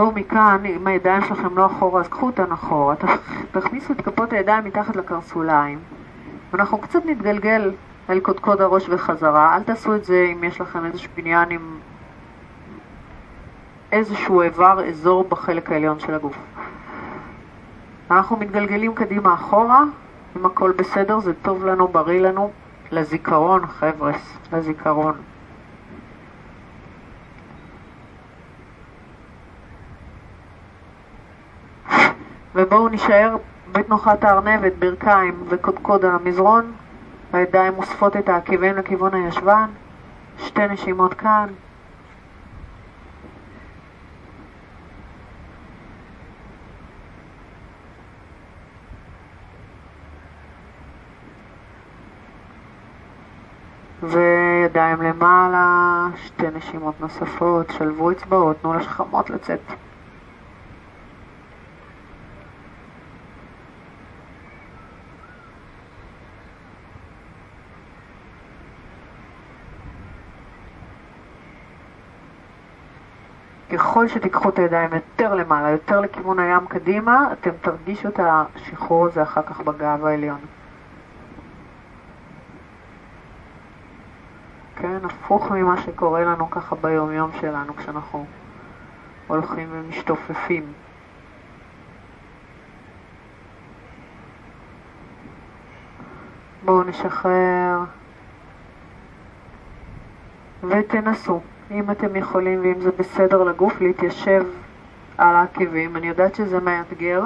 בואו 0.00 0.12
מכאן, 0.12 0.62
אם 0.64 0.86
הידיים 0.86 1.22
שלכם 1.24 1.58
לא 1.58 1.66
אחורה, 1.66 2.00
אז 2.00 2.08
קחו 2.08 2.26
אותן 2.26 2.52
אחורה. 2.52 2.94
תכניסו 3.52 3.92
את 3.92 4.00
כפות 4.00 4.32
הידיים 4.32 4.64
מתחת 4.64 4.96
לקרסוליים. 4.96 5.78
ואנחנו 6.52 6.78
קצת 6.78 7.06
נתגלגל 7.06 7.72
אל 8.10 8.20
קודקוד 8.20 8.60
הראש 8.60 8.88
וחזרה. 8.88 9.56
אל 9.56 9.62
תעשו 9.62 9.96
את 9.96 10.04
זה 10.04 10.26
אם 10.32 10.44
יש 10.44 10.60
לכם 10.60 10.84
איזשהו 10.84 11.10
בניין 11.16 11.50
עם 11.50 11.78
איזשהו 13.92 14.42
איבר, 14.42 14.88
אזור 14.88 15.24
בחלק 15.28 15.72
העליון 15.72 15.98
של 15.98 16.14
הגוף. 16.14 16.36
אנחנו 18.10 18.36
מתגלגלים 18.36 18.94
קדימה 18.94 19.34
אחורה, 19.34 19.82
אם 20.36 20.46
הכל 20.46 20.72
בסדר, 20.76 21.18
זה 21.18 21.32
טוב 21.42 21.64
לנו, 21.64 21.88
בריא 21.88 22.20
לנו, 22.20 22.50
לזיכרון, 22.92 23.66
חבר'ס, 23.66 24.38
לזיכרון. 24.52 25.14
ובואו 32.54 32.88
נשאר 32.88 33.36
בתנוחת 33.72 34.24
הארנבת, 34.24 34.72
ברכיים 34.78 35.44
וקודקוד 35.48 36.04
המזרון, 36.04 36.72
הידיים 37.32 37.74
מוספות 37.74 38.16
את 38.16 38.28
העקבים 38.28 38.76
לכיוון 38.76 39.14
הישבן, 39.14 39.66
שתי 40.38 40.66
נשימות 40.66 41.14
כאן. 41.14 41.46
וידיים 54.02 55.02
למעלה, 55.02 56.06
שתי 56.16 56.46
נשימות 56.54 57.00
נוספות, 57.00 57.70
שלבו 57.70 58.10
אצבעות, 58.10 58.56
תנו 58.62 58.74
לשכמות 58.74 59.30
לצאת. 59.30 59.60
ככל 73.72 74.08
שתיקחו 74.08 74.48
את 74.48 74.58
הידיים 74.58 74.90
יותר 74.92 75.34
למעלה, 75.34 75.70
יותר 75.70 76.00
לכיוון 76.00 76.38
הים 76.38 76.66
קדימה, 76.66 77.32
אתם 77.32 77.50
תרגישו 77.60 78.08
את 78.08 78.20
השחרור 78.22 79.06
הזה 79.06 79.22
אחר 79.22 79.42
כך 79.42 79.60
בגב 79.60 80.04
העליון. 80.04 80.40
כן, 84.76 84.98
הפוך 85.04 85.50
ממה 85.50 85.82
שקורה 85.82 86.24
לנו 86.24 86.50
ככה 86.50 86.76
ביומיום 86.76 87.30
שלנו 87.40 87.76
כשאנחנו 87.76 88.26
הולכים 89.26 89.68
ומשתופפים. 89.72 90.72
בואו 96.64 96.82
נשחרר 96.82 97.78
ותנסו. 100.62 101.40
אם 101.70 101.90
אתם 101.90 102.16
יכולים 102.16 102.60
ואם 102.60 102.80
זה 102.80 102.90
בסדר 102.98 103.42
לגוף, 103.44 103.80
להתיישב 103.80 104.46
על 105.18 105.36
העקבים. 105.36 105.96
אני 105.96 106.08
יודעת 106.08 106.34
שזה 106.34 106.60
מאתגר, 106.60 107.22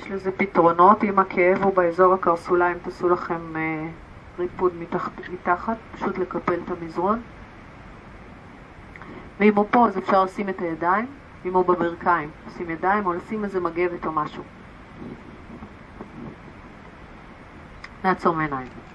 יש 0.00 0.10
לזה 0.10 0.30
פתרונות. 0.32 1.04
אם 1.04 1.18
הכאב 1.18 1.62
הוא 1.62 1.74
באזור 1.74 2.14
הקרסוליים, 2.14 2.76
תעשו 2.82 3.08
לכם 3.08 3.56
אה, 3.56 3.88
ריפוד 4.38 4.72
מתחת, 4.78 5.12
מתחת, 5.32 5.76
פשוט 5.94 6.18
לקפל 6.18 6.58
את 6.64 6.70
המזרון. 6.70 7.20
ואם 9.40 9.56
הוא 9.56 9.66
פה, 9.70 9.86
אז 9.86 9.98
אפשר 9.98 10.24
לשים 10.24 10.48
את 10.48 10.60
הידיים, 10.60 11.06
אם 11.44 11.54
הוא 11.54 11.64
בברכיים, 11.64 12.30
לשים 12.46 12.70
ידיים 12.70 13.06
או 13.06 13.12
לשים 13.12 13.44
איזה 13.44 13.60
מגבת 13.60 14.06
או 14.06 14.12
משהו. 14.12 14.42
נעצום 18.04 18.40
עיניים. 18.40 18.87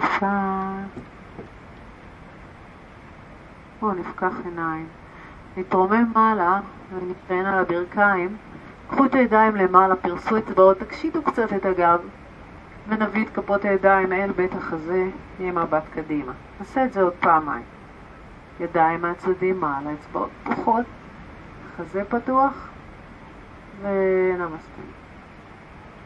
שאיפה. 0.00 0.26
בואו 3.80 3.94
נפקח 3.94 4.32
עיניים. 4.44 4.86
נתרומם 5.56 6.12
מעלה 6.14 6.60
ונתרען 6.94 7.46
על 7.46 7.58
הברכיים. 7.58 8.36
קחו 8.88 9.04
את 9.04 9.14
הידיים 9.14 9.56
למעלה, 9.56 9.96
פרסו 9.96 10.38
אצבעות, 10.38 10.78
תקשיטו 10.78 11.22
קצת 11.22 11.52
את 11.52 11.64
הגב 11.64 12.00
ונביא 12.88 13.24
את 13.24 13.30
כפות 13.34 13.64
הידיים 13.64 14.12
אל 14.12 14.32
בית 14.32 14.54
החזה 14.54 15.08
עם 15.38 15.58
מבט 15.58 15.82
קדימה. 15.94 16.32
נעשה 16.60 16.84
את 16.84 16.92
זה 16.92 17.02
עוד 17.02 17.12
פעמיים. 17.20 17.64
ידיים 18.60 19.02
מהצדדים 19.02 19.60
מעלה, 19.60 19.92
אצבעות 19.92 20.30
פתוחות, 20.44 20.86
חזה 21.76 22.04
פתוח 22.04 22.68
ונמסטה. 23.82 24.82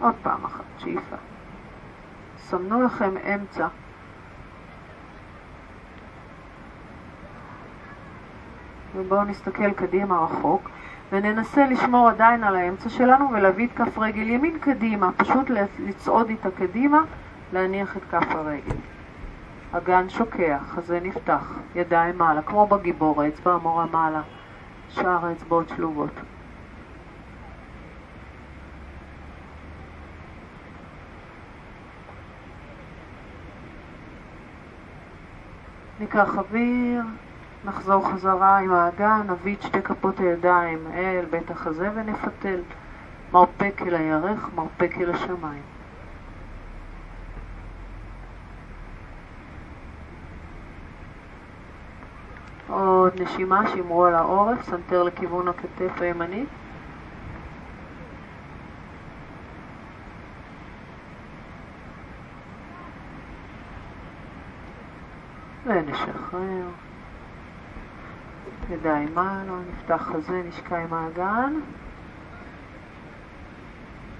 עוד 0.00 0.14
פעם 0.22 0.44
אחת, 0.44 0.64
שאיפה. 0.78 1.16
סמנו 2.50 2.82
לכם 2.82 3.14
אמצע. 3.34 3.66
ובואו 8.96 9.24
נסתכל 9.24 9.72
קדימה 9.72 10.20
רחוק 10.24 10.70
וננסה 11.12 11.66
לשמור 11.66 12.08
עדיין 12.08 12.44
על 12.44 12.56
האמצע 12.56 12.88
שלנו 12.88 13.30
ולהביא 13.30 13.66
את 13.66 13.72
כף 13.72 13.98
רגל 13.98 14.30
ימין 14.30 14.58
קדימה, 14.58 15.12
פשוט 15.12 15.50
לצעוד 15.78 16.28
איתה 16.28 16.50
קדימה, 16.50 17.00
להניח 17.52 17.96
את 17.96 18.02
כף 18.10 18.26
הרגל. 18.30 18.76
אגן 19.72 20.08
שוקע, 20.08 20.58
חזה 20.58 21.00
נפתח, 21.02 21.52
ידיים 21.74 22.18
מעלה, 22.18 22.42
כמו 22.42 22.66
בגיבור, 22.66 23.22
האצבע 23.22 23.52
המורה 23.52 23.86
מעלה, 23.86 24.22
שאר 24.88 25.26
האצבעות 25.26 25.68
שלובות. 25.68 26.20
ניקח 36.00 36.38
אוויר, 36.38 37.02
נחזור 37.64 38.10
חזרה 38.10 38.58
עם 38.58 38.72
האגן, 38.72 39.20
נביא 39.28 39.56
את 39.56 39.62
שתי 39.62 39.82
כפות 39.82 40.20
הידיים 40.20 40.78
אל 40.94 41.24
בית 41.30 41.50
החזה 41.50 41.90
ונפתל. 41.94 42.60
מרפק 43.32 43.82
אל 43.86 43.94
הירך, 43.94 44.48
מרפק 44.54 44.92
אל 45.00 45.10
השמיים. 45.10 45.62
עוד 52.68 53.20
נשימה, 53.20 53.70
שמרו 53.70 54.04
על 54.04 54.14
העורף, 54.14 54.62
סנטר 54.62 55.02
לכיוון 55.02 55.48
הכתף 55.48 56.00
הימנית. 56.00 56.48
ונשחרר. 65.88 66.68
ידיים 68.70 69.08
מעלה, 69.14 69.52
נפתח 69.72 70.02
חזה, 70.12 70.42
נשקע 70.48 70.78
עם 70.78 70.94
האגן, 70.94 71.54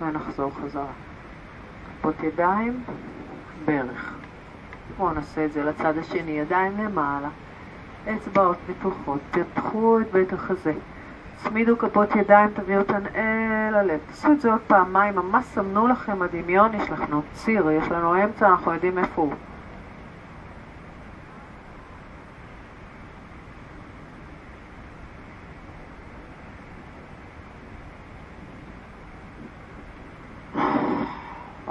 ונחזור 0.00 0.50
חזרה. 0.62 0.92
כפות 1.98 2.22
ידיים, 2.22 2.84
ברך. 3.64 4.14
בואו 4.96 5.12
נעשה 5.12 5.44
את 5.44 5.52
זה 5.52 5.64
לצד 5.64 5.98
השני, 5.98 6.30
ידיים 6.30 6.72
למעלה, 6.78 7.28
אצבעות 8.16 8.56
מתוחות, 8.68 9.20
פתחו 9.30 10.00
את 10.00 10.12
בית 10.12 10.32
החזה. 10.32 10.72
צמידו 11.36 11.78
כפות 11.78 12.16
ידיים, 12.16 12.50
תביאו 12.54 12.80
אותן 12.80 13.06
אל 13.14 13.74
הלב. 13.74 14.00
תעשו 14.06 14.32
את 14.32 14.40
זה 14.40 14.52
עוד 14.52 14.60
פעמיים, 14.66 15.14
ממש 15.14 15.44
סמנו 15.44 15.88
לכם 15.88 16.22
הדמיון, 16.22 16.74
יש 16.74 16.90
לנו 16.90 17.22
ציר, 17.32 17.70
יש 17.70 17.88
לנו 17.90 18.24
אמצע, 18.24 18.48
אנחנו 18.48 18.74
יודעים 18.74 18.98
איפה 18.98 19.22
הוא. 19.22 19.34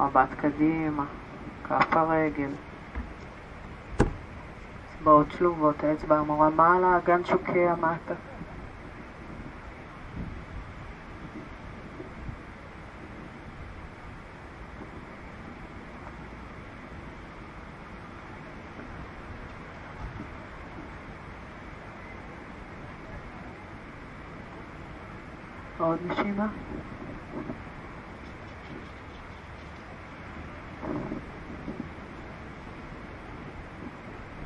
מבט 0.07 0.33
קדימה, 0.37 1.05
כף 1.63 1.97
הרגל, 1.97 2.49
אצבעות 4.95 5.31
שלובות, 5.31 5.83
האצבע 5.83 6.17
המורה 6.17 6.49
מעלה, 6.49 6.97
אגן 6.97 7.25
שוקע 7.25 7.75
מטה. 7.75 8.13
עוד 25.77 25.99
נשימה. 26.05 26.47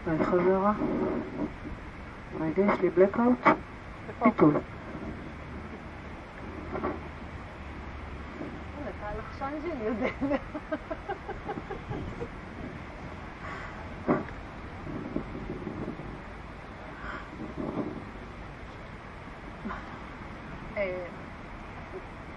חזרה. 0.06 0.74
רגע, 2.42 2.64
יש 2.74 2.80
לי 2.80 2.90
בלקאוט? 2.90 3.38
פיתול. 4.24 4.54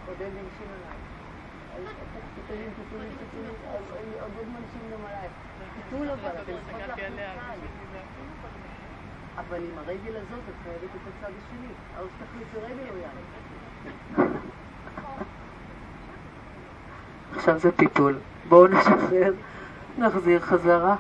עודד 0.07 0.27
המשיל 0.27 0.69
עליי. 0.75 0.97
טיפולים, 2.35 2.71
טיפולים, 2.77 3.11
טיפולים, 3.19 3.55
עודד 4.21 4.49
מנשים 4.49 4.91
גם 4.93 5.07
עליי. 5.07 5.29
טיפול 5.75 6.11
אבל, 6.11 6.31
אתם 6.31 6.53
צריכות 6.67 6.89
להכניס 6.89 7.15
אבל 9.37 9.57
עם 9.57 9.79
הרגל 9.79 10.17
הזאת 10.17 10.34
את 10.49 10.55
חייבת 10.65 10.91
את 10.95 11.01
הצד 11.09 11.33
השני, 11.39 11.73
או 11.99 12.05
שתחליפי 12.17 12.59
רגל 12.59 12.89
או. 12.91 14.25
עכשיו 17.37 17.59
זה 17.59 17.73
פיתול. 17.73 18.19
בואו 18.49 18.67
נשחרר, 18.67 19.33
נחזיר 19.99 20.41
חזרה. 20.41 20.97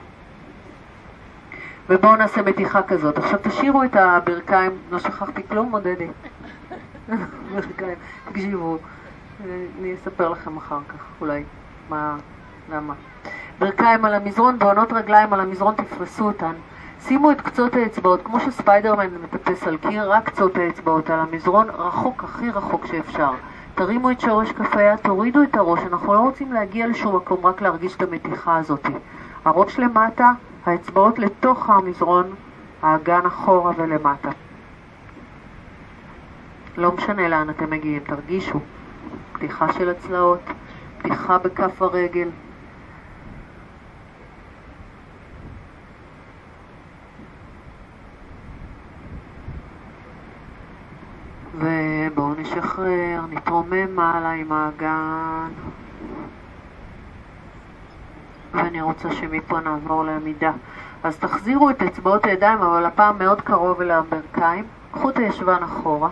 ובואו 1.88 2.16
נעשה 2.16 2.42
מתיחה 2.42 2.82
כזאת. 2.82 3.18
עכשיו 3.18 3.38
תשאירו 3.42 3.84
את 3.84 3.96
הברכיים, 3.96 4.70
לא 4.90 4.98
שכחתי 4.98 5.42
כלום, 5.48 5.70
מודדי. 5.70 6.08
ברכיים, 7.52 7.98
תקשיבו, 8.28 8.78
אני 9.80 9.94
אספר 9.94 10.28
לכם 10.28 10.56
אחר 10.56 10.78
כך, 10.88 11.04
אולי, 11.20 11.44
מה, 11.88 12.16
למה. 12.72 12.94
ברכיים 13.58 14.04
על 14.04 14.14
המזרון, 14.14 14.58
בעונות 14.58 14.92
רגליים 14.92 15.32
על 15.32 15.40
המזרון, 15.40 15.74
תפרסו 15.74 16.24
אותן. 16.24 16.54
שימו 17.08 17.30
את 17.30 17.40
קצות 17.40 17.74
האצבעות, 17.74 18.20
כמו 18.24 18.40
שספיידרמן 18.40 19.06
מטפס 19.22 19.66
על 19.66 19.76
קיר, 19.76 20.12
רק 20.12 20.28
קצות 20.30 20.56
האצבעות 20.56 21.10
על 21.10 21.20
המזרון, 21.20 21.70
רחוק, 21.70 22.24
הכי 22.24 22.50
רחוק 22.50 22.86
שאפשר. 22.86 23.30
תרימו 23.74 24.10
את 24.10 24.20
שורש 24.20 24.52
כף 24.52 24.76
היד, 24.76 24.98
תורידו 24.98 25.42
את 25.42 25.56
הראש, 25.56 25.80
אנחנו 25.86 26.14
לא 26.14 26.18
רוצים 26.18 26.52
להגיע 26.52 26.86
לשום 26.86 27.16
מקום, 27.16 27.46
רק 27.46 27.62
להרגיש 27.62 27.96
את 27.96 28.02
המתיחה 28.02 28.56
הזאת. 28.56 28.86
הראש 29.44 29.78
למטה, 29.78 30.32
האצבעות 30.66 31.18
לתוך 31.18 31.70
המזרון, 31.70 32.34
האגן 32.82 33.26
אחורה 33.26 33.72
ולמטה. 33.76 34.30
לא 36.76 36.92
משנה 36.92 37.28
לאן 37.28 37.50
אתם 37.50 37.70
מגיעים, 37.70 38.02
תרגישו. 38.06 38.60
פתיחה 39.32 39.72
של 39.72 39.88
הצלעות, 39.88 40.40
פתיחה 40.98 41.38
בכף 41.38 41.82
הרגל, 41.82 42.28
ובואו 51.58 52.34
נשחרר, 52.34 53.20
נתרומם 53.30 53.94
מעלה 53.94 54.30
עם 54.30 54.52
האגן. 54.52 55.48
ואני 58.52 58.80
רוצה 58.80 59.12
שמפה 59.12 59.60
נעבור 59.60 60.04
לעמידה. 60.04 60.52
אז 61.04 61.16
תחזירו 61.16 61.70
את 61.70 61.82
אצבעות 61.82 62.24
הידיים, 62.24 62.58
אבל 62.58 62.84
הפעם 62.84 63.18
מאוד 63.18 63.40
קרוב 63.40 63.80
אל 63.80 63.90
הברכיים. 63.90 64.64
קחו 64.92 65.10
את 65.10 65.16
הישבן 65.16 65.62
אחורה. 65.62 66.08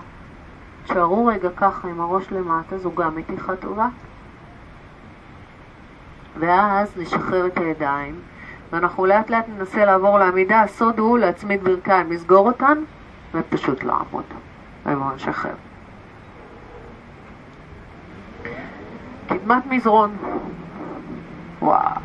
תשארו 0.85 1.27
רגע 1.27 1.49
ככה 1.57 1.89
עם 1.89 2.01
הראש 2.01 2.33
למטה, 2.33 2.79
זו 2.79 2.93
גם 2.95 3.17
מתיחה 3.17 3.57
טובה. 3.57 3.89
ואז 6.39 6.97
נשחרר 6.97 7.47
את 7.47 7.59
הידיים, 7.59 8.15
ואנחנו 8.73 9.07
לאט 9.07 9.31
לאט 9.31 9.45
ננסה 9.49 9.85
לעבור 9.85 10.19
לעמידה. 10.19 10.61
הסוד 10.61 10.99
הוא 10.99 11.19
להצמיד 11.19 11.65
ברכיים, 11.65 12.13
לסגור 12.13 12.47
אותן 12.47 12.79
ופשוט 13.35 13.85
לעמוד. 13.85 14.25
ובואו 14.87 15.15
נשחרר. 15.15 15.55
קדמת 19.29 19.67
מזרון. 19.67 20.17
וואו. 21.63 22.01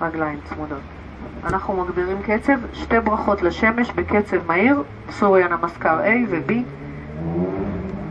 רגליים 0.00 0.40
צמודות. 0.44 0.78
אנחנו 1.44 1.84
מגבירים 1.84 2.18
קצב, 2.22 2.58
שתי 2.72 3.00
ברכות 3.00 3.42
לשמש 3.42 3.90
בקצב 3.90 4.46
מהיר, 4.46 4.82
סוריה 5.10 5.48
נמסקר 5.48 6.00
A 6.00 6.30
ו-B. 6.30 6.52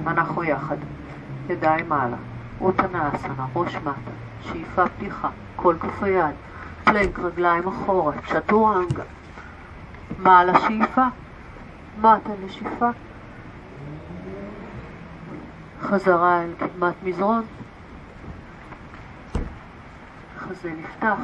אנחנו 0.08 0.44
יחד. 0.44 0.78
ידיים 1.50 1.90
מעלה. 1.90 2.18
אותנה 2.62 3.10
אסנה, 3.16 3.46
ראש 3.56 3.76
מטה, 3.76 4.12
שאיפה 4.42 4.88
פתיחה, 4.88 5.30
כל 5.56 5.76
כף 5.80 6.04
היד, 6.04 6.36
פלנק 6.84 7.20
רגליים 7.20 7.68
אחורה, 7.68 8.14
צ'טורנגה. 8.28 9.04
מעלה 10.20 10.60
שאיפה, 10.60 11.06
מטה 11.98 12.30
נשיפה. 12.46 12.90
חזרה 15.82 16.44
אל 16.44 16.54
קדמת 16.60 16.94
מזרון. 17.04 17.44
חזה 20.38 20.72
נפתח, 20.72 21.18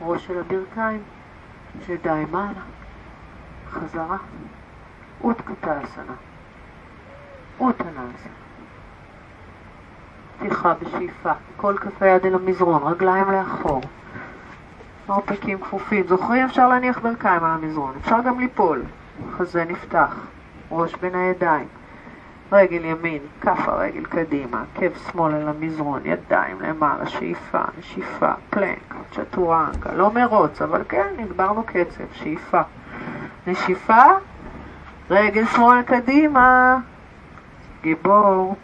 ראש 0.00 0.26
של 0.26 0.38
הברכיים, 0.38 1.02
ידיים 1.88 2.28
מעלה, 2.30 2.60
חזרה, 3.70 4.16
אותקתה 5.24 5.82
אסנה, 5.84 6.12
אותנה 7.60 7.86
אסנה. 7.90 8.32
פתיחה 10.38 10.74
בשאיפה, 10.74 11.32
כל 11.56 11.76
כף 11.80 12.02
היד 12.02 12.26
אל 12.26 12.34
המזרון, 12.34 12.82
רגליים 12.82 13.30
לאחור, 13.30 13.80
מרפקים 15.08 15.60
כפופים. 15.60 16.06
זוכרים? 16.06 16.44
אפשר 16.46 16.68
להניח 16.68 16.98
ברכיים 16.98 17.44
על 17.44 17.50
המזרון, 17.50 17.94
אפשר 18.00 18.16
גם 18.26 18.40
ליפול. 18.40 18.82
חזה 19.36 19.64
נפתח, 19.64 20.26
ראש 20.70 20.94
בין 20.94 21.14
הידיים, 21.14 21.66
רגל 22.52 22.84
ימין, 22.84 23.22
כף 23.40 23.68
הרגל 23.68 24.04
קדימה, 24.04 24.64
עקב 24.76 24.98
שמאל 25.12 25.34
אל 25.34 25.48
המזרון, 25.48 26.00
ידיים 26.04 26.60
למעלה, 26.60 27.06
שאיפה, 27.06 27.62
נשיפה, 27.78 28.32
פלנק, 28.50 28.94
צ'טורנקה, 29.12 29.92
לא 29.92 30.10
מרוץ, 30.12 30.62
אבל 30.62 30.82
כן, 30.88 31.06
נגברנו 31.16 31.62
קצב, 31.66 32.04
שאיפה, 32.12 32.60
נשיפה, 33.46 34.02
רגל 35.10 35.46
שמאל 35.46 35.82
קדימה, 35.82 36.78
גיבור, 37.82 38.56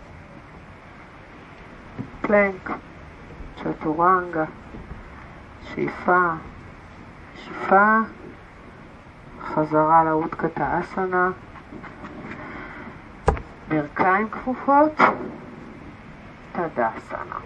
פלנק, 2.21 2.71
צ'טורנגה, 3.57 4.45
שאיפה, 5.63 6.29
שאיפה, 7.35 7.99
חזרה 9.55 10.05
לאודקתה 10.05 10.81
אסנה, 10.81 11.31
ברכיים 13.69 14.29
כפופות, 14.29 15.01
תדסנה. 16.53 17.37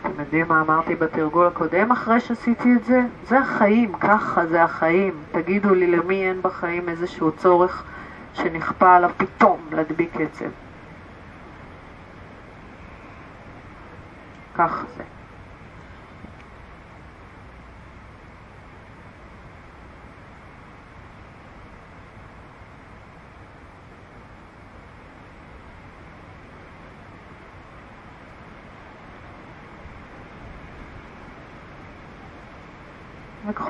אתם 0.00 0.20
יודעים 0.20 0.48
מה 0.48 0.60
אמרתי 0.60 0.94
בתרגול 0.94 1.46
הקודם 1.46 1.92
אחרי 1.92 2.20
שעשיתי 2.20 2.74
את 2.74 2.84
זה? 2.84 3.00
זה 3.28 3.38
החיים, 3.38 3.92
ככה 3.92 4.46
זה 4.46 4.64
החיים. 4.64 5.14
תגידו 5.32 5.74
לי 5.74 5.86
למי 5.86 6.28
אין 6.28 6.42
בחיים 6.42 6.88
איזשהו 6.88 7.32
צורך 7.32 7.84
שנכפה 8.34 8.96
עליו 8.96 9.10
פתאום 9.16 9.60
להדביק 9.72 10.16
עצב. 10.20 10.50
ככה 14.54 14.84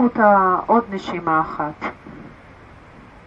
את 0.06 0.18
העוד 0.18 0.84
נשימה 0.90 1.40
אחת 1.40 1.84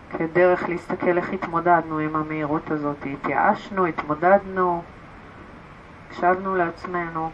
כדרך 0.09 0.69
להסתכל 0.69 1.17
איך 1.17 1.33
התמודדנו 1.33 1.97
עם 1.97 2.15
המהירות 2.15 2.71
הזאת. 2.71 3.05
התייאשנו, 3.13 3.85
התמודדנו, 3.85 4.81
הקשבנו 6.07 6.55
לעצמנו. 6.55 7.29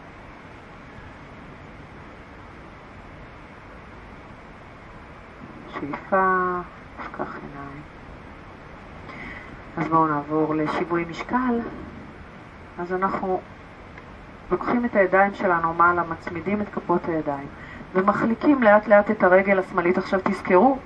שאיפה, 5.68 6.60
נפקח 6.98 7.36
עיניים. 7.36 7.82
אז 9.76 9.88
בואו 9.88 10.06
נעבור 10.06 10.54
לשיווי 10.54 11.04
משקל. 11.04 11.60
אז 12.78 12.92
אנחנו 12.92 13.40
לוקחים 14.50 14.84
את 14.84 14.96
הידיים 14.96 15.34
שלנו 15.34 15.74
מעלה, 15.74 16.02
מצמידים 16.02 16.60
את 16.60 16.68
כפות 16.68 17.08
הידיים. 17.08 17.46
ומחליקים 17.94 18.62
לאט 18.62 18.88
לאט 18.88 19.10
את 19.10 19.22
הרגל 19.22 19.58
השמאלית. 19.58 19.98
עכשיו 19.98 20.20
תזכרו 20.24 20.78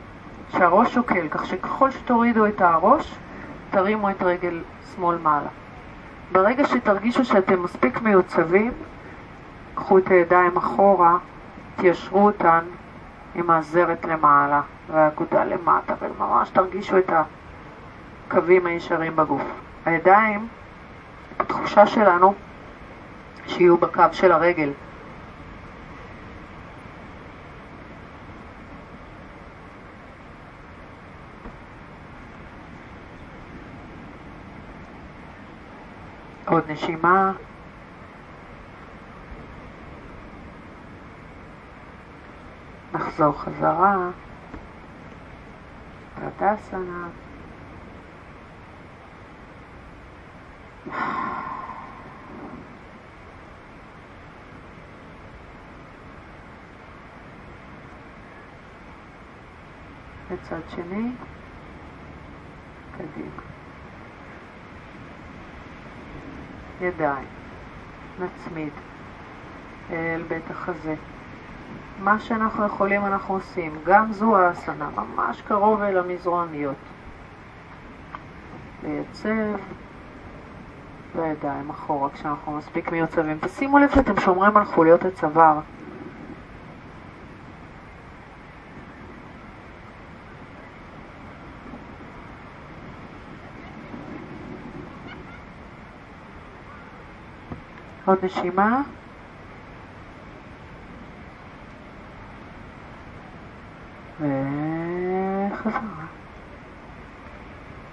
שהראש 0.53 0.94
שוקל, 0.94 1.28
כך 1.30 1.46
שככל 1.46 1.90
שתורידו 1.90 2.46
את 2.46 2.61
הראש, 2.61 3.14
תרימו 3.70 4.11
את 4.11 4.22
רגל 4.22 4.61
שמאל 4.94 5.18
מעלה. 5.22 5.48
ברגע 6.32 6.66
שתרגישו 6.66 7.24
שאתם 7.24 7.62
מספיק 7.62 8.01
מיוצבים, 8.03 8.72
קחו 9.74 9.98
את 9.98 10.09
הידיים 10.09 10.57
אחורה, 10.57 11.16
תיישרו 11.76 12.26
אותן 12.26 12.61
עם 13.34 13.51
הזרת 13.51 14.05
למעלה 14.05 14.61
והאגודה 14.92 15.44
למטה, 15.44 15.94
וממש 16.01 16.51
תרגישו 16.51 16.98
את 16.98 17.11
הקווים 18.28 18.66
הישרים 18.66 19.16
בגוף. 19.16 19.42
הידיים, 19.86 20.48
התחושה 21.38 21.86
שלנו, 21.86 22.34
שיהיו 23.46 23.76
בקו 23.76 24.03
של 24.12 24.32
הרגל. 24.32 24.70
עוד 36.51 36.70
נשימה. 36.70 37.32
נחזור 42.92 43.32
חזרה. 43.32 44.11
תדסנה. 46.14 47.09
בצד 60.30 60.61
שני, 60.68 61.12
קדימה. 62.96 63.59
ידיים, 66.80 67.24
נצמיד 68.18 68.72
אל 69.90 70.22
בית 70.28 70.50
החזה. 70.50 70.94
מה 72.02 72.20
שאנחנו 72.20 72.66
יכולים 72.66 73.06
אנחנו 73.06 73.34
עושים, 73.34 73.72
גם 73.84 74.12
זו 74.12 74.36
האסנה, 74.36 74.88
ממש 74.96 75.42
קרוב 75.42 75.82
אל 75.82 75.98
המזרועניות. 75.98 76.76
לייצב 78.82 79.60
בידיים 81.14 81.70
אחורה 81.70 82.10
כשאנחנו 82.10 82.52
מספיק 82.52 82.92
מיוצבים. 82.92 83.38
תשימו 83.40 83.78
לב 83.78 83.90
שאתם 83.94 84.20
שומרים 84.20 84.56
על 84.56 84.64
חוליות 84.64 85.04
הצוואר. 85.04 85.58
עוד 98.11 98.24
נשימה. 98.24 98.82
וחזרה. 104.20 105.80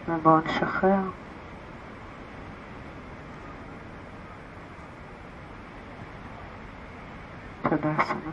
ובואו 0.07 0.39
נשחרר. 0.39 1.01
תודה, 7.61 7.93
סנה. 8.05 8.31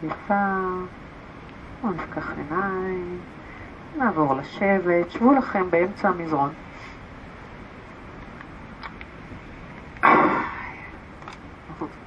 שאיפה, 0.00 0.34
בואו 1.82 1.92
נפקח 1.92 2.32
עיניים, 2.36 3.18
נעבור 3.96 4.34
לשבת, 4.34 5.10
שבו 5.10 5.32
לכם 5.32 5.70
באמצע 5.70 6.08
המזרון. 6.08 6.50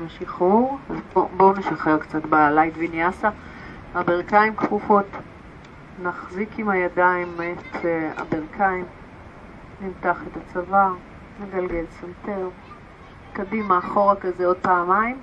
שחרור, 0.07 0.77
אז 0.89 0.95
בואו 1.13 1.27
בוא 1.37 1.53
נשחרר 1.57 1.97
קצת 1.97 2.25
ב 2.25 2.33
light 2.33 2.73
vinyasa. 2.77 3.29
הברכיים 3.95 4.55
כפופות, 4.55 5.05
נחזיק 6.03 6.59
עם 6.59 6.69
הידיים 6.69 7.27
את 7.33 7.75
אה, 7.75 8.21
הברכיים, 8.21 8.85
נמתח 9.81 10.17
את 10.27 10.37
הצוואר, 10.37 10.93
נגלגל 11.41 11.85
סנטר, 11.89 12.49
קדימה, 13.33 13.77
אחורה 13.77 14.15
כזה 14.15 14.45
עוד 14.45 14.57
פעמיים. 14.57 15.17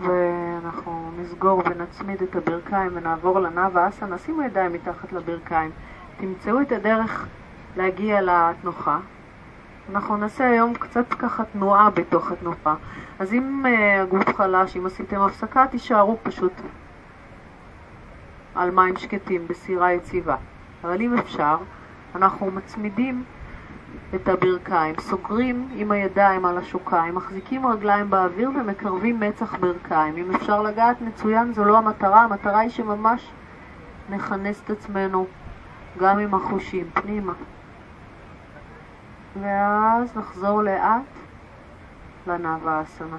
ואנחנו 0.00 1.10
נסגור 1.38 1.62
ונצמיד 1.66 2.22
את 2.22 2.36
הברכיים 2.36 2.90
ונעבור 2.94 3.40
לנאווה 3.40 3.88
אסנה, 3.88 4.18
שימו 4.18 4.42
ידיים 4.42 4.72
מתחת 4.72 5.12
לברכיים. 5.12 5.70
תמצאו 6.16 6.60
את 6.60 6.72
הדרך 6.72 7.26
להגיע 7.76 8.20
לתנוחה. 8.22 8.98
אנחנו 9.90 10.16
נעשה 10.16 10.50
היום 10.50 10.74
קצת 10.74 11.14
ככה 11.18 11.44
תנועה 11.44 11.90
בתוך 11.90 12.32
התנוחה. 12.32 12.74
אז 13.18 13.32
אם 13.32 13.64
uh, 13.64 14.02
הגוף 14.02 14.36
חלש, 14.36 14.76
אם 14.76 14.86
עשיתם 14.86 15.20
הפסקה, 15.20 15.66
תישארו 15.70 16.16
פשוט 16.22 16.52
על 18.54 18.70
מים 18.70 18.96
שקטים, 18.96 19.48
בסירה 19.48 19.92
יציבה. 19.92 20.36
אבל 20.84 21.00
אם 21.00 21.18
אפשר, 21.18 21.56
אנחנו 22.14 22.50
מצמידים 22.50 23.24
את 24.14 24.28
הברכיים, 24.28 24.94
סוגרים 25.00 25.68
עם 25.72 25.90
הידיים 25.90 26.44
על 26.44 26.58
השוקיים, 26.58 27.14
מחזיקים 27.14 27.66
רגליים 27.66 28.10
באוויר 28.10 28.50
ומקרבים 28.50 29.20
מצח 29.20 29.54
ברכיים. 29.54 30.16
אם 30.16 30.34
אפשר 30.34 30.62
לגעת 30.62 31.00
מצוין, 31.00 31.52
זו 31.52 31.64
לא 31.64 31.78
המטרה, 31.78 32.22
המטרה 32.24 32.58
היא 32.58 32.70
שממש 32.70 33.30
נכנס 34.10 34.62
את 34.64 34.70
עצמנו 34.70 35.26
גם 35.98 36.18
עם 36.18 36.34
החושים 36.34 36.90
פנימה. 36.94 37.32
ואז 39.40 40.16
נחזור 40.16 40.62
לאט 40.62 41.02
לנאווה 42.26 42.82
אסנה. 42.82 43.16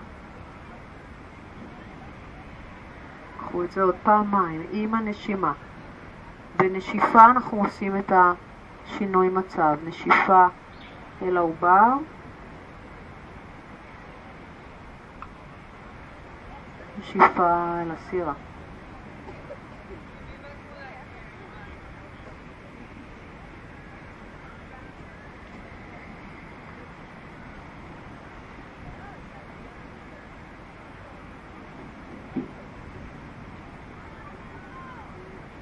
קחו 3.37 3.63
את 3.63 3.71
זה 3.71 3.83
עוד 3.83 3.95
פעמיים 4.03 4.63
עם 4.71 4.95
הנשימה. 4.95 5.53
בנשיפה 6.57 7.25
אנחנו 7.25 7.63
עושים 7.63 7.97
את 7.97 8.11
השינוי 8.89 9.29
מצב. 9.29 9.77
נשיפה 9.85 10.47
אל 11.21 11.37
העובר. 11.37 11.93
נשיפה 16.99 17.81
אל 17.81 17.91
הסירה. 17.91 18.33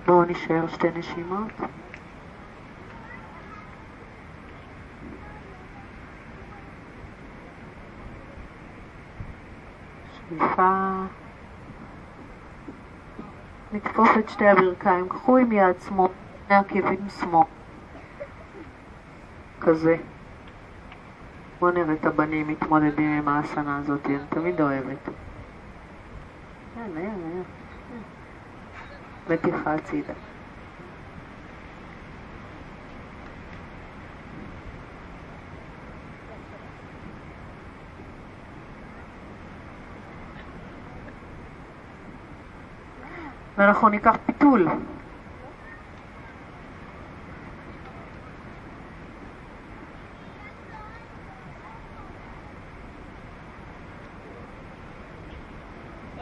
בואו 0.05 0.25
נשאר 0.25 0.67
שתי 0.67 0.87
נשימות. 0.95 1.51
שאיפה. 10.29 11.07
נתפוס 13.99 14.17
את 14.19 14.29
שתי 14.29 14.47
הברכיים, 14.47 15.09
קחו 15.09 15.37
עם 15.37 15.51
יד 15.51 15.75
שמאל, 15.87 16.11
שני 16.47 16.55
עקבים 16.55 17.09
שמאל. 17.19 17.45
כזה. 19.61 19.95
בואו 21.59 21.71
נראה 21.71 21.93
את 21.93 22.05
הבנים 22.05 22.47
מתמודדים 22.47 23.09
עם 23.09 23.27
האסנה 23.27 23.77
הזאת, 23.77 24.05
אני 24.05 24.17
תמיד 24.29 24.61
אוהבת. 24.61 25.09
מתיחה 29.29 29.73
הצידה. 29.73 30.13
ואנחנו 43.57 43.89
ניקח 43.89 44.17
פיתול. 44.25 44.67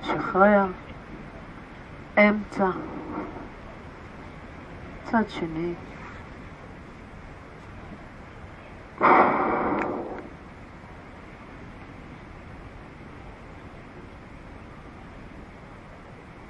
שחרר. 0.02 0.66
אמצע. 2.18 2.70
צד 5.04 5.30
שני. 5.30 5.74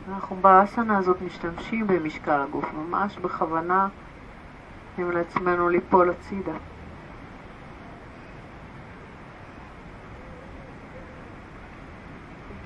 אנחנו 0.09 0.34
באסנה 0.45 0.97
הזאת 0.97 1.21
משתמשים 1.21 1.87
במשקל 1.87 2.41
הגוף, 2.41 2.73
ממש 2.73 3.17
בכוונה 3.17 3.87
עם 4.97 5.11
לעצמנו 5.11 5.69
ליפול 5.69 6.09
הצידה. 6.09 6.53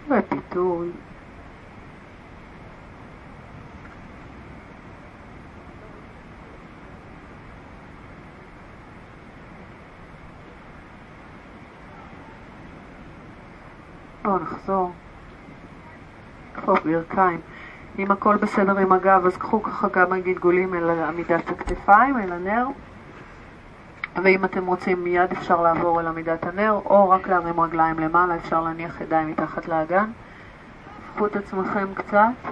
ופיתוי. 0.09 0.89
בואו 14.23 14.39
נחזור. 14.39 14.91
כפוף 16.55 16.79
ברכיים. 16.83 17.41
אם 17.99 18.11
הכל 18.11 18.37
בסדר 18.37 18.77
עם 18.77 18.91
הגב, 18.91 19.25
אז 19.25 19.37
קחו 19.37 19.63
ככה 19.63 19.89
כמה 19.89 20.19
גלגולים 20.19 20.73
אל 20.73 20.89
עמידת 20.89 21.49
הכתפיים, 21.49 22.17
אל 22.17 22.31
הנר. 22.31 22.67
ואם 24.23 24.45
אתם 24.45 24.65
רוצים, 24.65 25.03
מיד 25.03 25.31
אפשר 25.31 25.61
לעבור 25.61 25.99
אל 25.99 26.07
עמידת 26.07 26.45
הנר, 26.45 26.79
או 26.85 27.09
רק 27.09 27.27
להרים 27.27 27.59
רגליים 27.59 27.99
למעלה, 27.99 28.35
אפשר 28.35 28.61
להניח 28.61 29.01
ידיים 29.01 29.31
מתחת 29.31 29.67
לאגן. 29.67 30.11
הפכו 31.09 31.25
את 31.25 31.35
עצמכם 31.35 31.87
קצת. 31.93 32.51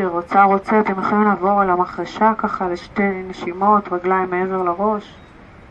שרוצה 0.00 0.44
רוצה, 0.44 0.80
אתם 0.80 1.00
יכולים 1.00 1.24
לעבור 1.24 1.60
על 1.60 1.70
המחרשה 1.70 2.32
ככה 2.38 2.68
לשתי 2.68 3.22
נשימות, 3.28 3.92
רגליים 3.92 4.30
מעבר 4.30 4.62
לראש. 4.62 5.16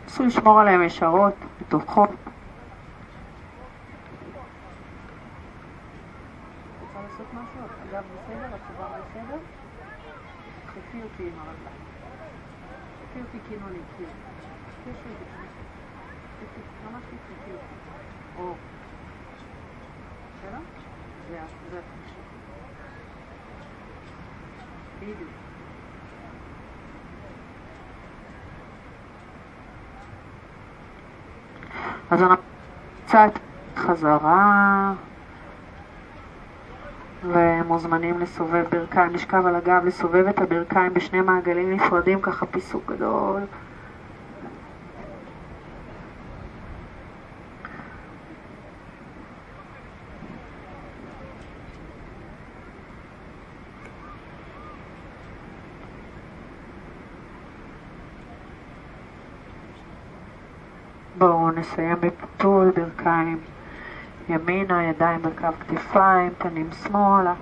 נסו 0.06 0.26
לשמור 0.26 0.60
עליהן 0.60 0.82
ישרות, 0.82 1.34
בטוחות. 1.62 2.10
בדיוק. 25.02 25.30
אז 32.12 32.22
אנחנו 32.22 32.44
קצת 33.06 33.32
חזרה 33.76 34.94
ומוזמנים 37.24 38.20
לסובב 38.20 38.66
ברכיים, 38.72 39.14
לשכב 39.14 39.46
על 39.46 39.56
הגב, 39.56 39.86
לסובב 39.86 40.28
את 40.28 40.42
הברכיים 40.42 40.94
בשני 40.94 41.22
מעגלים 41.22 41.74
נפרדים, 41.74 42.22
ככה 42.22 42.46
פיסוק 42.46 42.92
גדול. 42.92 43.42
בואו 61.20 61.49
נסיים 61.60 61.96
בפיתול, 62.00 62.72
ברכיים 62.72 63.40
ימינה, 64.30 64.84
ידיים 64.84 65.22
בקו 65.22 65.48
כתפיים, 65.68 66.32
פנים 66.38 66.70
שמאלה. 66.72 67.34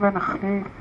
ונחליף. 0.00 0.71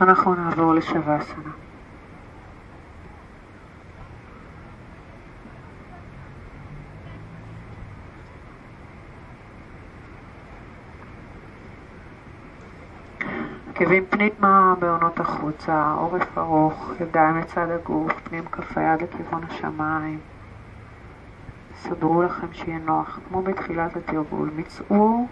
אנחנו 0.00 0.34
נעבור 0.34 0.74
לשבאסנה. 0.74 1.50
עקבים 13.70 14.04
פנימה 14.10 14.74
בעונות 14.78 15.20
החוצה, 15.20 15.94
עורף 15.98 16.38
ארוך, 16.38 16.92
ידיים 17.00 17.36
לצד 17.38 17.70
הגוף, 17.70 18.12
פנים 18.24 18.44
כף 18.44 18.78
היד 18.78 19.02
לכיוון 19.02 19.44
השמיים. 19.44 20.18
סדרו 21.74 22.22
לכם 22.22 22.46
שיהיה 22.52 22.78
נוח, 22.78 23.18
כמו 23.28 23.42
בתחילת 23.42 23.96
התרגול. 23.96 24.50
מצאו 24.56 25.26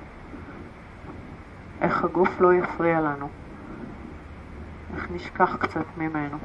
איך 1.81 2.05
הגוף 2.05 2.41
לא 2.41 2.55
יפריע 2.55 3.01
לנו. 3.01 3.29
נשכח 5.11 5.57
קצת 5.57 5.97
ממנו. 5.97 6.39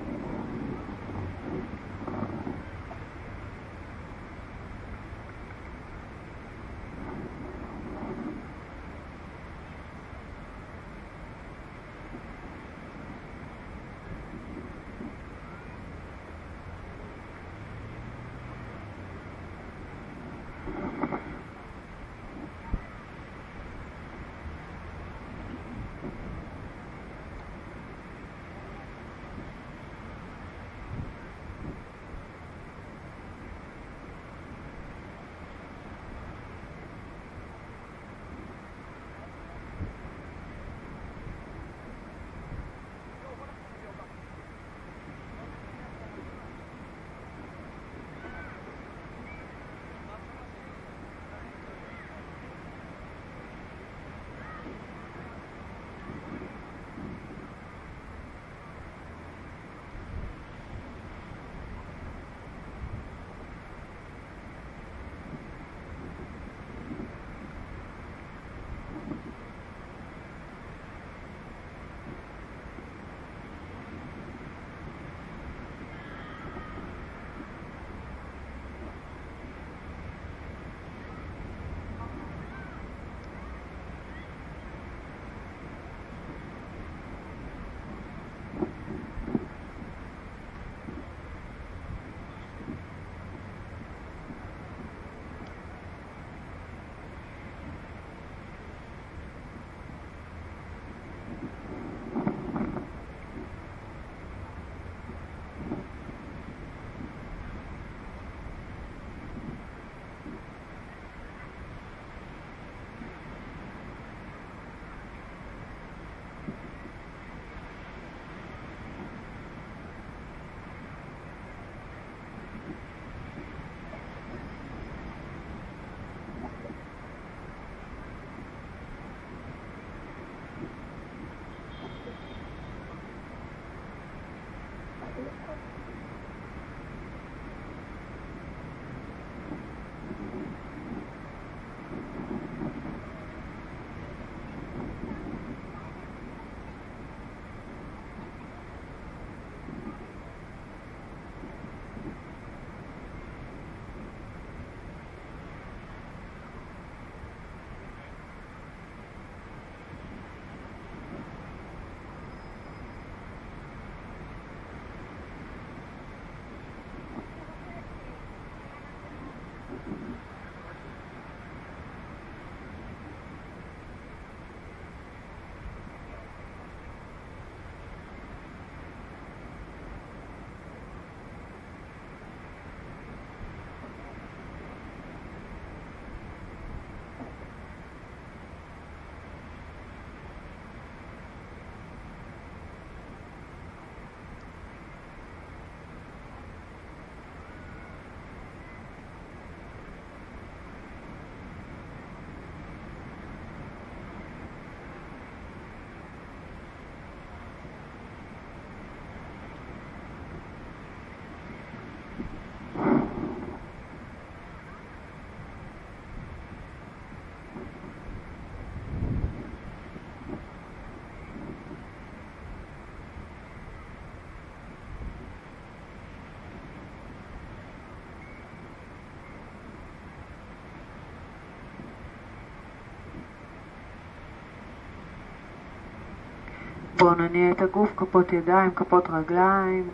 בואו 236.98 237.16
נניע 237.16 237.52
את 237.52 237.62
הגוף, 237.62 237.92
כפות 237.98 238.34
ידיים, 238.34 238.72
כפות 238.76 239.10
רגליים. 239.10 239.90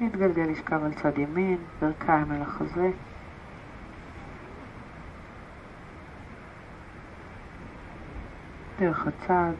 נתגלגל 0.00 0.42
לשכב 0.42 0.84
על 0.84 0.92
צד 0.94 1.18
ימין, 1.18 1.56
ברכיים 1.80 2.32
אל 2.32 2.42
החזה. 2.42 2.90
דרך 8.78 9.06
הצד, 9.06 9.52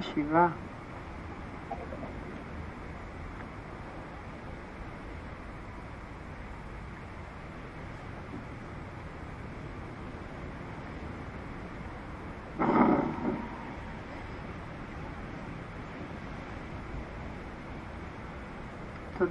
ישיבה. 0.00 0.48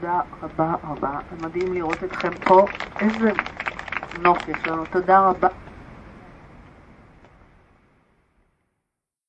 תודה 0.04 0.22
רבה 0.43 0.76
רבה. 0.84 1.20
מדהים 1.41 1.74
לראות 1.74 2.04
אתכם 2.04 2.30
פה. 2.43 2.68
איזה 3.01 3.32
נוף 4.22 4.47
יש 4.49 4.68
לנו. 4.68 4.86
תודה 4.86 5.20
רבה. 5.20 5.47